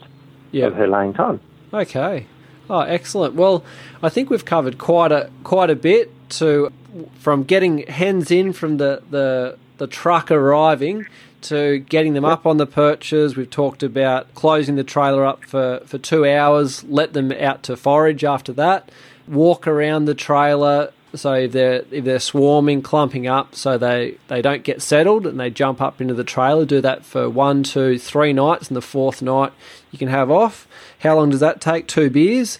yep. 0.51 0.71
of 0.71 0.77
her 0.77 0.87
laying 0.87 1.13
time. 1.13 1.39
Okay. 1.73 2.25
Oh, 2.69 2.81
excellent. 2.81 3.35
Well, 3.35 3.63
I 4.03 4.09
think 4.09 4.29
we've 4.29 4.45
covered 4.45 4.77
quite 4.77 5.11
a 5.11 5.29
quite 5.43 5.69
a 5.69 5.75
bit 5.75 6.11
to 6.31 6.71
from 7.19 7.43
getting 7.43 7.79
hens 7.87 8.31
in 8.31 8.53
from 8.53 8.77
the 8.77 9.03
the, 9.09 9.57
the 9.77 9.87
truck 9.87 10.31
arriving 10.31 11.05
to 11.39 11.79
getting 11.79 12.13
them 12.13 12.25
up 12.25 12.45
on 12.45 12.57
the 12.57 12.67
perches. 12.67 13.35
We've 13.35 13.49
talked 13.49 13.83
about 13.83 14.33
closing 14.35 14.75
the 14.75 14.83
trailer 14.83 15.25
up 15.25 15.45
for, 15.45 15.81
for 15.85 15.97
two 15.97 16.25
hours, 16.25 16.83
let 16.85 17.13
them 17.13 17.31
out 17.31 17.63
to 17.63 17.77
forage 17.77 18.23
after 18.23 18.51
that, 18.53 18.91
walk 19.27 19.67
around 19.67 20.05
the 20.05 20.15
trailer. 20.15 20.91
So 21.17 21.33
if 21.33 21.51
they're 21.51 21.83
if 21.91 22.05
they're 22.05 22.19
swarming, 22.19 22.81
clumping 22.81 23.27
up, 23.27 23.55
so 23.55 23.77
they, 23.77 24.17
they 24.27 24.41
don't 24.41 24.63
get 24.63 24.81
settled 24.81 25.27
and 25.27 25.39
they 25.39 25.49
jump 25.49 25.81
up 25.81 25.99
into 25.99 26.13
the 26.13 26.23
trailer. 26.23 26.65
Do 26.65 26.81
that 26.81 27.05
for 27.05 27.29
one, 27.29 27.63
two, 27.63 27.99
three 27.99 28.33
nights, 28.33 28.67
and 28.69 28.77
the 28.77 28.81
fourth 28.81 29.21
night 29.21 29.51
you 29.91 29.99
can 29.99 30.07
have 30.07 30.31
off. 30.31 30.67
How 30.99 31.15
long 31.15 31.29
does 31.29 31.39
that 31.41 31.59
take? 31.59 31.87
Two 31.87 32.09
beers. 32.09 32.59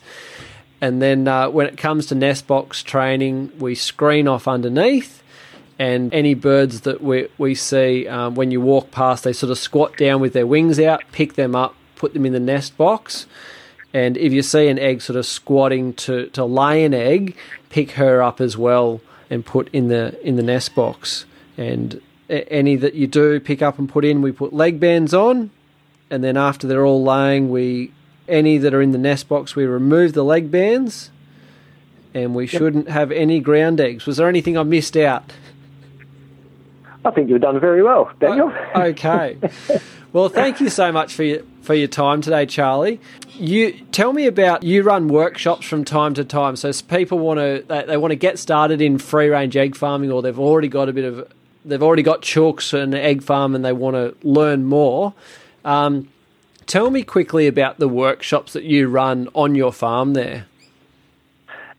And 0.79 1.01
then 1.01 1.27
uh, 1.27 1.49
when 1.49 1.65
it 1.67 1.77
comes 1.77 2.05
to 2.07 2.15
nest 2.15 2.45
box 2.45 2.83
training, 2.83 3.51
we 3.57 3.75
screen 3.75 4.27
off 4.27 4.47
underneath. 4.47 5.23
And 5.79 6.13
any 6.13 6.33
birds 6.33 6.81
that 6.81 7.01
we, 7.01 7.27
we 7.37 7.53
see 7.53 8.07
um, 8.07 8.35
when 8.35 8.49
you 8.51 8.61
walk 8.61 8.89
past, 8.91 9.23
they 9.23 9.33
sort 9.33 9.51
of 9.51 9.59
squat 9.59 9.95
down 9.97 10.21
with 10.21 10.33
their 10.33 10.47
wings 10.47 10.79
out, 10.79 11.03
pick 11.11 11.33
them 11.33 11.55
up, 11.55 11.75
put 11.95 12.13
them 12.13 12.25
in 12.25 12.33
the 12.33 12.39
nest 12.39 12.77
box. 12.77 13.27
And 13.93 14.17
if 14.17 14.33
you 14.33 14.41
see 14.41 14.67
an 14.67 14.79
egg 14.79 15.01
sort 15.01 15.17
of 15.17 15.25
squatting 15.25 15.93
to, 15.93 16.27
to 16.27 16.45
lay 16.45 16.83
an 16.83 16.93
egg, 16.93 17.35
pick 17.69 17.91
her 17.91 18.21
up 18.21 18.41
as 18.41 18.58
well 18.58 19.01
and 19.30 19.45
put 19.45 19.69
in 19.73 19.88
the 19.88 20.19
in 20.25 20.36
the 20.36 20.43
nest 20.43 20.75
box. 20.75 21.25
And 21.58 22.01
any 22.30 22.75
that 22.75 22.93
you 22.93 23.08
do 23.08 23.39
pick 23.39 23.62
up 23.62 23.80
and 23.80 23.89
put 23.89 24.06
in, 24.06 24.21
we 24.21 24.32
put 24.32 24.53
leg 24.53 24.80
bands 24.80 25.13
on, 25.13 25.49
and 26.10 26.23
then 26.23 26.38
after 26.38 26.67
they're 26.67 26.86
all 26.86 27.03
laying, 27.03 27.49
we 27.49 27.91
any 28.27 28.58
that 28.58 28.73
are 28.73 28.82
in 28.82 28.91
the 28.91 28.97
nest 28.97 29.27
box, 29.27 29.56
we 29.56 29.65
remove 29.65 30.13
the 30.13 30.23
leg 30.23 30.51
bands, 30.51 31.12
and 32.13 32.36
we 32.36 32.43
yep. 32.43 32.51
shouldn't 32.51 32.89
have 32.89 33.12
any 33.12 33.39
ground 33.39 33.80
eggs. 33.80 34.06
Was 34.06 34.17
there 34.17 34.27
anything 34.27 34.58
I 34.58 34.63
missed 34.63 34.97
out? 34.97 35.34
I 37.06 37.12
think 37.12 37.30
you've 37.30 37.41
done 37.41 37.60
very 37.60 37.84
well, 37.84 38.12
Daniel. 38.19 38.53
okay. 38.75 39.38
well, 40.13 40.30
thank 40.30 40.60
you 40.60 40.69
so 40.69 40.91
much 40.91 41.13
for 41.13 41.23
your 41.23 41.41
for 41.67 41.75
your 41.75 41.89
time 41.89 42.21
today, 42.21 42.45
Charlie. 42.45 42.99
You 43.34 43.73
tell 43.91 44.13
me 44.13 44.25
about 44.25 44.63
you 44.63 44.84
run 44.84 45.10
workshops 45.10 45.67
from 45.67 45.84
time 45.84 46.13
to 46.13 46.23
time. 46.23 46.56
So 46.56 46.71
people 46.88 47.19
want 47.19 47.39
to 47.39 47.63
they, 47.67 47.84
they 47.84 47.97
want 47.97 48.12
to 48.12 48.15
get 48.15 48.39
started 48.39 48.82
in 48.82 48.97
free 48.97 49.27
range 49.27 49.58
egg 49.58 49.75
farming, 49.75 50.10
or 50.10 50.21
they've 50.21 50.39
already 50.39 50.69
got 50.69 50.88
a 50.88 50.93
bit 50.93 51.03
of 51.03 51.32
they've 51.65 51.84
already 51.84 52.03
got 52.03 52.21
chooks 52.21 52.73
and 52.73 52.95
egg 52.95 53.21
farm, 53.21 53.53
and 53.53 53.65
they 53.65 53.73
want 53.73 53.95
to 53.95 54.15
learn 54.25 54.63
more. 54.63 55.13
Um, 55.65 56.08
tell 56.67 56.89
me 56.89 57.03
quickly 57.03 57.47
about 57.47 57.80
the 57.80 57.89
workshops 57.89 58.53
that 58.53 58.63
you 58.63 58.88
run 58.88 59.27
on 59.36 59.53
your 59.53 59.73
farm 59.73 60.13
there. 60.13 60.45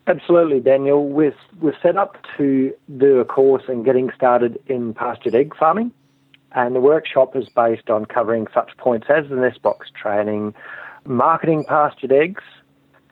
Absolutely, 0.06 0.60
Daniel. 0.60 1.06
We're, 1.06 1.34
we're 1.60 1.78
set 1.82 1.96
up 1.96 2.16
to 2.36 2.74
do 2.96 3.20
a 3.20 3.24
course 3.26 3.64
in 3.68 3.82
getting 3.82 4.10
started 4.14 4.58
in 4.66 4.94
pastured 4.94 5.34
egg 5.34 5.54
farming. 5.56 5.92
And 6.52 6.74
the 6.74 6.80
workshop 6.80 7.36
is 7.36 7.48
based 7.48 7.90
on 7.90 8.06
covering 8.06 8.46
such 8.54 8.76
points 8.78 9.08
as 9.10 9.28
the 9.28 9.36
nest 9.36 9.62
box 9.62 9.88
training, 9.94 10.54
marketing 11.04 11.64
pastured 11.68 12.12
eggs, 12.12 12.42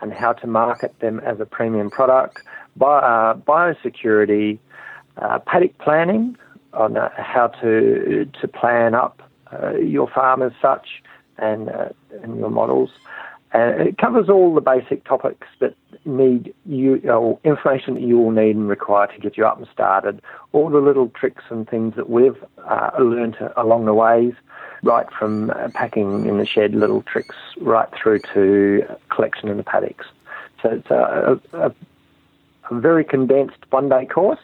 and 0.00 0.12
how 0.12 0.32
to 0.32 0.46
market 0.46 0.98
them 1.00 1.20
as 1.20 1.40
a 1.40 1.46
premium 1.46 1.90
product, 1.90 2.40
bio, 2.76 2.98
uh, 2.98 3.34
biosecurity, 3.34 4.58
uh, 5.16 5.38
paddock 5.40 5.76
planning 5.78 6.36
on 6.72 6.96
uh, 6.96 7.08
how 7.16 7.46
to 7.46 8.28
to 8.40 8.48
plan 8.48 8.94
up 8.94 9.22
uh, 9.52 9.74
your 9.76 10.08
farm 10.08 10.42
as 10.42 10.52
such, 10.60 11.02
and 11.38 11.68
uh, 11.68 11.88
and 12.22 12.38
your 12.38 12.50
models, 12.50 12.90
and 13.56 13.88
it 13.88 13.96
covers 13.96 14.28
all 14.28 14.54
the 14.54 14.60
basic 14.60 15.04
topics 15.04 15.46
that 15.60 15.74
need 16.04 16.54
you, 16.66 16.98
or 17.10 17.38
information 17.42 17.94
that 17.94 18.02
you 18.02 18.18
will 18.18 18.30
need 18.30 18.54
and 18.54 18.68
require 18.68 19.06
to 19.06 19.18
get 19.18 19.36
you 19.38 19.46
up 19.46 19.56
and 19.56 19.66
started. 19.72 20.20
All 20.52 20.68
the 20.68 20.78
little 20.78 21.08
tricks 21.08 21.44
and 21.48 21.68
things 21.68 21.94
that 21.96 22.10
we've 22.10 22.36
uh, 22.68 22.90
learned 22.98 23.36
along 23.56 23.86
the 23.86 23.94
ways, 23.94 24.34
right 24.82 25.06
from 25.18 25.50
uh, 25.50 25.68
packing 25.74 26.26
in 26.26 26.36
the 26.36 26.46
shed, 26.46 26.74
little 26.74 27.02
tricks, 27.02 27.36
right 27.58 27.88
through 27.96 28.20
to 28.34 28.84
collection 29.08 29.48
in 29.48 29.56
the 29.56 29.64
paddocks. 29.64 30.06
So 30.62 30.70
it's 30.70 30.90
a, 30.90 31.40
a, 31.54 31.74
a 32.70 32.80
very 32.80 33.04
condensed 33.04 33.60
one-day 33.70 34.06
course. 34.06 34.40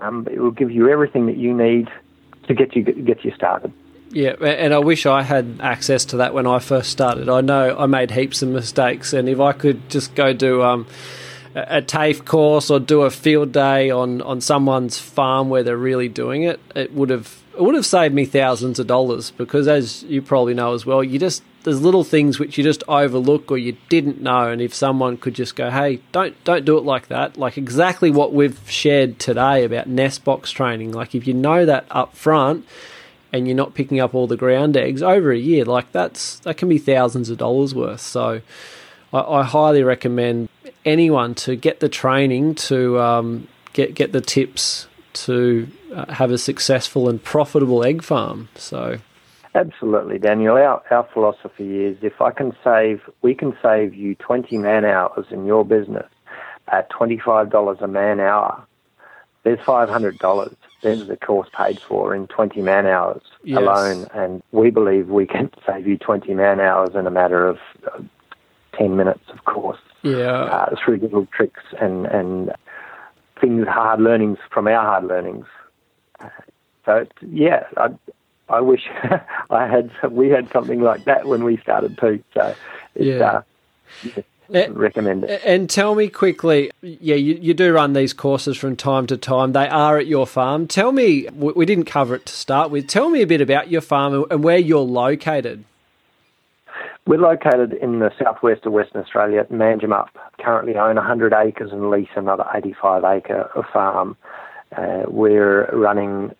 Um, 0.00 0.28
it 0.30 0.38
will 0.38 0.52
give 0.52 0.70
you 0.70 0.88
everything 0.88 1.26
that 1.26 1.36
you 1.36 1.52
need 1.52 1.90
to 2.46 2.54
get 2.54 2.76
you 2.76 2.82
get 2.82 3.24
you 3.24 3.32
started. 3.34 3.72
Yeah, 4.12 4.32
and 4.32 4.74
I 4.74 4.78
wish 4.78 5.06
I 5.06 5.22
had 5.22 5.58
access 5.62 6.04
to 6.06 6.18
that 6.18 6.34
when 6.34 6.46
I 6.46 6.58
first 6.58 6.90
started. 6.90 7.30
I 7.30 7.40
know 7.40 7.76
I 7.78 7.86
made 7.86 8.10
heaps 8.10 8.42
of 8.42 8.50
mistakes, 8.50 9.14
and 9.14 9.26
if 9.26 9.40
I 9.40 9.52
could 9.52 9.88
just 9.88 10.14
go 10.14 10.34
do 10.34 10.62
um, 10.62 10.86
a 11.54 11.80
TAFE 11.80 12.26
course 12.26 12.70
or 12.70 12.78
do 12.78 13.02
a 13.02 13.10
field 13.10 13.52
day 13.52 13.88
on, 13.88 14.20
on 14.20 14.42
someone's 14.42 14.98
farm 14.98 15.48
where 15.48 15.62
they're 15.62 15.78
really 15.78 16.08
doing 16.08 16.42
it, 16.42 16.60
it 16.74 16.92
would 16.92 17.08
have 17.08 17.42
it 17.54 17.60
would 17.60 17.74
have 17.74 17.84
saved 17.84 18.14
me 18.14 18.24
thousands 18.24 18.78
of 18.78 18.86
dollars. 18.86 19.30
Because 19.30 19.66
as 19.66 20.02
you 20.04 20.20
probably 20.20 20.54
know 20.54 20.74
as 20.74 20.84
well, 20.84 21.02
you 21.02 21.18
just 21.18 21.42
there's 21.64 21.80
little 21.80 22.04
things 22.04 22.38
which 22.38 22.58
you 22.58 22.64
just 22.64 22.82
overlook 22.88 23.50
or 23.50 23.56
you 23.56 23.78
didn't 23.88 24.20
know, 24.20 24.48
and 24.48 24.60
if 24.60 24.74
someone 24.74 25.16
could 25.16 25.34
just 25.34 25.56
go, 25.56 25.70
"Hey, 25.70 26.00
don't 26.12 26.34
don't 26.44 26.66
do 26.66 26.76
it 26.76 26.84
like 26.84 27.08
that," 27.08 27.38
like 27.38 27.56
exactly 27.56 28.10
what 28.10 28.34
we've 28.34 28.60
shared 28.68 29.18
today 29.18 29.64
about 29.64 29.86
nest 29.86 30.22
box 30.22 30.50
training. 30.50 30.92
Like 30.92 31.14
if 31.14 31.26
you 31.26 31.32
know 31.32 31.64
that 31.64 31.86
up 31.90 32.14
front 32.14 32.66
and 33.32 33.46
you're 33.46 33.56
not 33.56 33.74
picking 33.74 34.00
up 34.00 34.14
all 34.14 34.26
the 34.26 34.36
ground 34.36 34.76
eggs 34.76 35.02
over 35.02 35.32
a 35.32 35.38
year, 35.38 35.64
like 35.64 35.90
that's 35.92 36.38
that 36.40 36.56
can 36.56 36.68
be 36.68 36.78
thousands 36.78 37.30
of 37.30 37.38
dollars 37.38 37.74
worth. 37.74 38.00
So 38.00 38.40
I, 39.12 39.20
I 39.20 39.42
highly 39.42 39.82
recommend 39.82 40.48
anyone 40.84 41.34
to 41.36 41.56
get 41.56 41.80
the 41.80 41.88
training 41.88 42.54
to 42.56 43.00
um, 43.00 43.48
get 43.72 43.94
get 43.94 44.12
the 44.12 44.20
tips 44.20 44.86
to 45.14 45.68
uh, 45.94 46.12
have 46.12 46.30
a 46.30 46.38
successful 46.38 47.08
and 47.08 47.22
profitable 47.22 47.84
egg 47.84 48.02
farm. 48.02 48.48
So. 48.54 48.98
Absolutely, 49.54 50.18
Daniel. 50.18 50.54
Our, 50.54 50.82
our 50.90 51.06
philosophy 51.12 51.84
is 51.84 51.98
if 52.00 52.22
I 52.22 52.30
can 52.30 52.56
save, 52.64 53.02
we 53.20 53.34
can 53.34 53.54
save 53.62 53.94
you 53.94 54.14
20 54.14 54.56
man 54.56 54.86
hours 54.86 55.26
in 55.30 55.44
your 55.44 55.62
business 55.62 56.06
at 56.68 56.90
$25 56.90 57.80
a 57.80 57.88
man 57.88 58.18
hour, 58.18 58.66
there's 59.44 59.58
$500 59.60 60.54
there's 60.82 61.06
the 61.06 61.16
course 61.16 61.48
paid 61.56 61.80
for 61.80 62.14
in 62.14 62.26
20 62.26 62.60
man 62.60 62.86
hours 62.86 63.22
yes. 63.44 63.58
alone. 63.58 64.06
And 64.12 64.42
we 64.52 64.70
believe 64.70 65.08
we 65.08 65.26
can 65.26 65.50
save 65.66 65.86
you 65.86 65.96
20 65.96 66.34
man 66.34 66.60
hours 66.60 66.94
in 66.94 67.06
a 67.06 67.10
matter 67.10 67.48
of 67.48 67.58
uh, 67.92 68.00
10 68.76 68.96
minutes, 68.96 69.24
of 69.28 69.44
course. 69.44 69.80
Yeah. 70.02 70.42
Uh, 70.42 70.74
through 70.84 70.96
little 70.96 71.26
tricks 71.26 71.62
and, 71.80 72.06
and 72.06 72.52
things, 73.40 73.66
hard 73.68 74.00
learnings 74.00 74.38
from 74.50 74.66
our 74.66 74.84
hard 74.84 75.04
learnings. 75.04 75.46
Uh, 76.18 76.28
so, 76.84 77.06
yeah, 77.20 77.64
I, 77.76 77.90
I 78.48 78.60
wish 78.60 78.82
I 79.50 79.66
had, 79.68 79.92
we 80.10 80.28
had 80.28 80.50
something 80.52 80.80
like 80.80 81.04
that 81.04 81.26
when 81.26 81.44
we 81.44 81.56
started 81.58 81.96
too. 81.98 82.22
So, 82.34 82.54
yeah. 82.94 83.42
Uh, 84.16 84.22
and, 84.54 84.76
recommend 84.76 85.24
it. 85.24 85.42
And 85.44 85.68
tell 85.68 85.94
me 85.94 86.08
quickly, 86.08 86.70
yeah, 86.82 87.14
you, 87.14 87.34
you 87.40 87.54
do 87.54 87.72
run 87.72 87.92
these 87.92 88.12
courses 88.12 88.56
from 88.56 88.76
time 88.76 89.06
to 89.08 89.16
time. 89.16 89.52
They 89.52 89.68
are 89.68 89.98
at 89.98 90.06
your 90.06 90.26
farm. 90.26 90.66
Tell 90.66 90.92
me, 90.92 91.28
we 91.32 91.66
didn't 91.66 91.84
cover 91.84 92.14
it 92.14 92.26
to 92.26 92.32
start 92.32 92.70
with. 92.70 92.86
Tell 92.88 93.10
me 93.10 93.22
a 93.22 93.26
bit 93.26 93.40
about 93.40 93.70
your 93.70 93.80
farm 93.80 94.24
and 94.30 94.44
where 94.44 94.58
you're 94.58 94.80
located. 94.80 95.64
We're 97.06 97.18
located 97.18 97.72
in 97.72 97.98
the 97.98 98.12
southwest 98.16 98.64
of 98.64 98.72
Western 98.72 99.02
Australia 99.02 99.40
at 99.40 99.50
Manjimup. 99.50 100.08
Currently 100.40 100.76
own 100.76 100.96
100 100.96 101.32
acres 101.32 101.72
and 101.72 101.90
lease 101.90 102.08
another 102.14 102.44
85 102.54 103.04
acre 103.04 103.50
of 103.54 103.64
farm. 103.72 104.16
Uh, 104.76 105.02
we're 105.08 105.66
running 105.72 106.34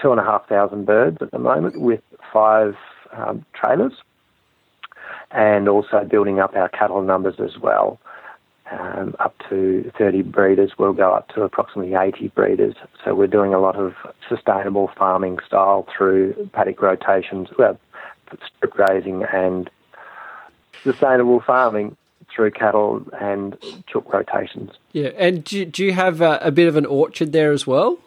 two 0.00 0.10
and 0.10 0.20
a 0.20 0.24
half 0.24 0.48
thousand 0.48 0.86
birds 0.86 1.18
at 1.20 1.30
the 1.30 1.38
moment 1.38 1.80
with 1.80 2.00
five 2.32 2.76
um, 3.12 3.44
trailers 3.54 3.92
and 5.30 5.68
also 5.68 6.04
building 6.04 6.40
up 6.40 6.54
our 6.56 6.68
cattle 6.68 7.02
numbers 7.02 7.36
as 7.38 7.58
well. 7.58 7.98
um, 8.70 9.14
up 9.18 9.34
to 9.48 9.90
30 9.96 10.22
breeders. 10.22 10.72
We'll 10.78 10.92
go 10.92 11.12
up 11.12 11.28
to 11.30 11.42
approximately 11.42 11.94
80 11.94 12.28
breeders. 12.28 12.74
So 13.04 13.14
we're 13.14 13.26
doing 13.26 13.54
a 13.54 13.60
lot 13.60 13.76
of 13.76 13.94
sustainable 14.28 14.90
farming 14.96 15.38
style 15.46 15.86
through 15.96 16.50
paddock 16.52 16.82
rotations, 16.82 17.48
well, 17.58 17.78
strip 18.56 18.72
grazing 18.72 19.22
and 19.32 19.70
sustainable 20.82 21.40
farming 21.40 21.96
through 22.34 22.50
cattle 22.50 23.06
and 23.20 23.56
chook 23.86 24.12
rotations. 24.12 24.72
Yeah, 24.92 25.10
and 25.16 25.44
do, 25.44 25.64
do 25.64 25.84
you 25.84 25.92
have 25.92 26.20
a, 26.20 26.38
a 26.42 26.50
bit 26.50 26.66
of 26.66 26.76
an 26.76 26.86
orchard 26.86 27.32
there 27.32 27.52
as 27.52 27.66
well? 27.66 27.98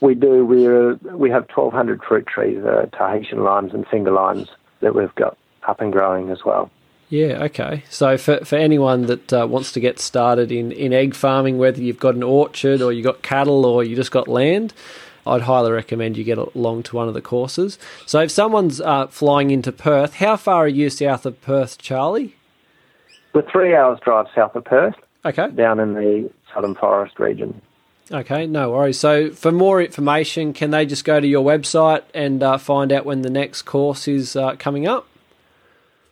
We 0.00 0.14
do. 0.14 0.44
We 0.44 0.66
we 1.14 1.30
have 1.30 1.46
1,200 1.54 2.02
fruit 2.02 2.26
trees, 2.26 2.62
uh, 2.64 2.86
Tahitian 2.92 3.44
limes 3.44 3.72
and 3.72 3.86
finger 3.86 4.10
limes 4.10 4.48
that 4.80 4.94
we've 4.94 5.14
got 5.14 5.38
up 5.68 5.80
and 5.80 5.92
growing 5.92 6.30
as 6.30 6.44
well. 6.44 6.70
Yeah, 7.10 7.44
okay. 7.44 7.84
So 7.88 8.18
for, 8.18 8.44
for 8.44 8.56
anyone 8.56 9.06
that 9.06 9.32
uh, 9.32 9.46
wants 9.46 9.72
to 9.72 9.80
get 9.80 9.98
started 9.98 10.52
in, 10.52 10.72
in 10.72 10.92
egg 10.92 11.14
farming, 11.14 11.56
whether 11.56 11.80
you've 11.80 11.98
got 11.98 12.14
an 12.14 12.22
orchard 12.22 12.82
or 12.82 12.92
you've 12.92 13.04
got 13.04 13.22
cattle 13.22 13.64
or 13.64 13.82
you 13.82 13.96
just 13.96 14.10
got 14.10 14.28
land, 14.28 14.74
I'd 15.26 15.42
highly 15.42 15.70
recommend 15.70 16.16
you 16.16 16.24
get 16.24 16.38
along 16.38 16.84
to 16.84 16.96
one 16.96 17.08
of 17.08 17.14
the 17.14 17.22
courses. 17.22 17.78
So 18.06 18.20
if 18.20 18.30
someone's 18.30 18.80
uh, 18.80 19.06
flying 19.06 19.50
into 19.50 19.72
Perth, 19.72 20.14
how 20.14 20.36
far 20.36 20.64
are 20.64 20.68
you 20.68 20.90
south 20.90 21.24
of 21.24 21.40
Perth, 21.40 21.78
Charlie? 21.78 22.36
We're 23.32 23.50
three 23.50 23.74
hours 23.74 23.98
drive 24.04 24.26
south 24.34 24.54
of 24.54 24.64
Perth. 24.64 24.94
Okay. 25.24 25.50
Down 25.50 25.80
in 25.80 25.94
the 25.94 26.30
Southern 26.54 26.74
Forest 26.74 27.18
region. 27.18 27.60
Okay, 28.10 28.46
no 28.46 28.70
worries. 28.70 28.98
So, 28.98 29.30
for 29.30 29.52
more 29.52 29.82
information, 29.82 30.54
can 30.54 30.70
they 30.70 30.86
just 30.86 31.04
go 31.04 31.20
to 31.20 31.26
your 31.26 31.44
website 31.44 32.02
and 32.14 32.42
uh, 32.42 32.56
find 32.56 32.90
out 32.90 33.04
when 33.04 33.20
the 33.20 33.28
next 33.28 33.62
course 33.62 34.08
is 34.08 34.34
uh, 34.34 34.56
coming 34.56 34.86
up? 34.86 35.06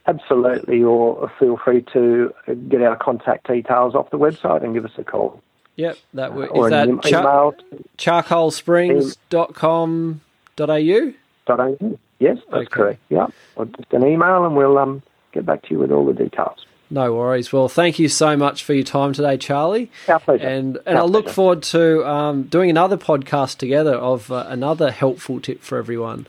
Absolutely, 0.07 0.83
or 0.83 1.31
feel 1.39 1.57
free 1.57 1.83
to 1.93 2.33
get 2.69 2.83
our 2.83 2.97
contact 2.97 3.49
details 3.49 3.95
off 3.95 4.11
the 4.11 4.19
website 4.19 4.63
and 4.63 4.73
give 4.73 4.85
us 4.85 4.93
a 4.99 5.05
call. 5.05 5.43
Yep, 5.77 5.99
that 6.15 6.31
uh, 6.33 6.63
is 6.65 6.71
that 6.71 6.89
email, 6.89 7.55
char- 7.99 8.23
charcoalsprings.com.au? 8.23 11.13
.au. 11.49 11.99
Yes, 12.19 12.39
that's 12.51 12.55
okay. 12.55 12.67
correct. 12.71 13.01
Yeah, 13.11 13.27
or 13.57 13.67
just 13.67 13.93
an 13.93 14.07
email 14.07 14.47
and 14.47 14.57
we'll 14.57 14.79
um, 14.79 15.03
get 15.33 15.45
back 15.45 15.63
to 15.63 15.71
you 15.71 15.79
with 15.79 15.91
all 15.91 16.07
the 16.07 16.15
details. 16.15 16.65
No 16.89 17.15
worries. 17.15 17.53
Well, 17.53 17.69
thank 17.69 17.99
you 17.99 18.09
so 18.09 18.37
much 18.37 18.63
for 18.65 18.73
your 18.73 18.85
time 18.85 19.13
today, 19.13 19.37
Charlie. 19.37 19.91
Our 20.09 20.21
pleasure. 20.21 20.47
And 20.47 20.79
and 20.87 20.97
Our 20.97 21.03
I 21.03 21.07
look 21.07 21.25
pleasure. 21.27 21.35
forward 21.35 21.63
to 21.65 22.09
um, 22.09 22.45
doing 22.45 22.71
another 22.71 22.97
podcast 22.97 23.59
together 23.59 23.95
of 23.97 24.31
uh, 24.31 24.47
another 24.49 24.91
helpful 24.93 25.41
tip 25.41 25.63
for 25.63 25.79
everyone. 25.79 26.27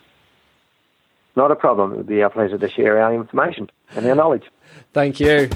Not 1.37 1.51
a 1.51 1.55
problem. 1.55 1.93
It 1.93 1.97
would 1.97 2.07
be 2.07 2.23
our 2.23 2.31
pleasure 2.31 2.57
to 2.57 2.67
share 2.67 2.99
our 2.99 3.13
information 3.13 3.69
and 3.95 4.07
our 4.07 4.15
knowledge. 4.15 4.45
Thank 4.91 5.19
you. 5.19 5.47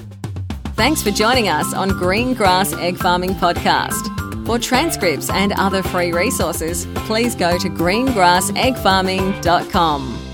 Thanks 0.76 1.02
for 1.02 1.10
joining 1.10 1.50
us 1.50 1.74
on 1.74 1.90
Green 1.90 2.36
Grass 2.36 2.72
Egg 2.74 2.98
Farming 2.98 3.32
Podcast. 3.32 4.46
For 4.46 4.60
transcripts 4.60 5.32
and 5.32 5.54
other 5.54 5.82
free 5.82 6.12
resources, 6.12 6.86
please 7.08 7.34
go 7.34 7.58
to 7.58 7.68
greengrasseggfarming.com. 7.68 10.31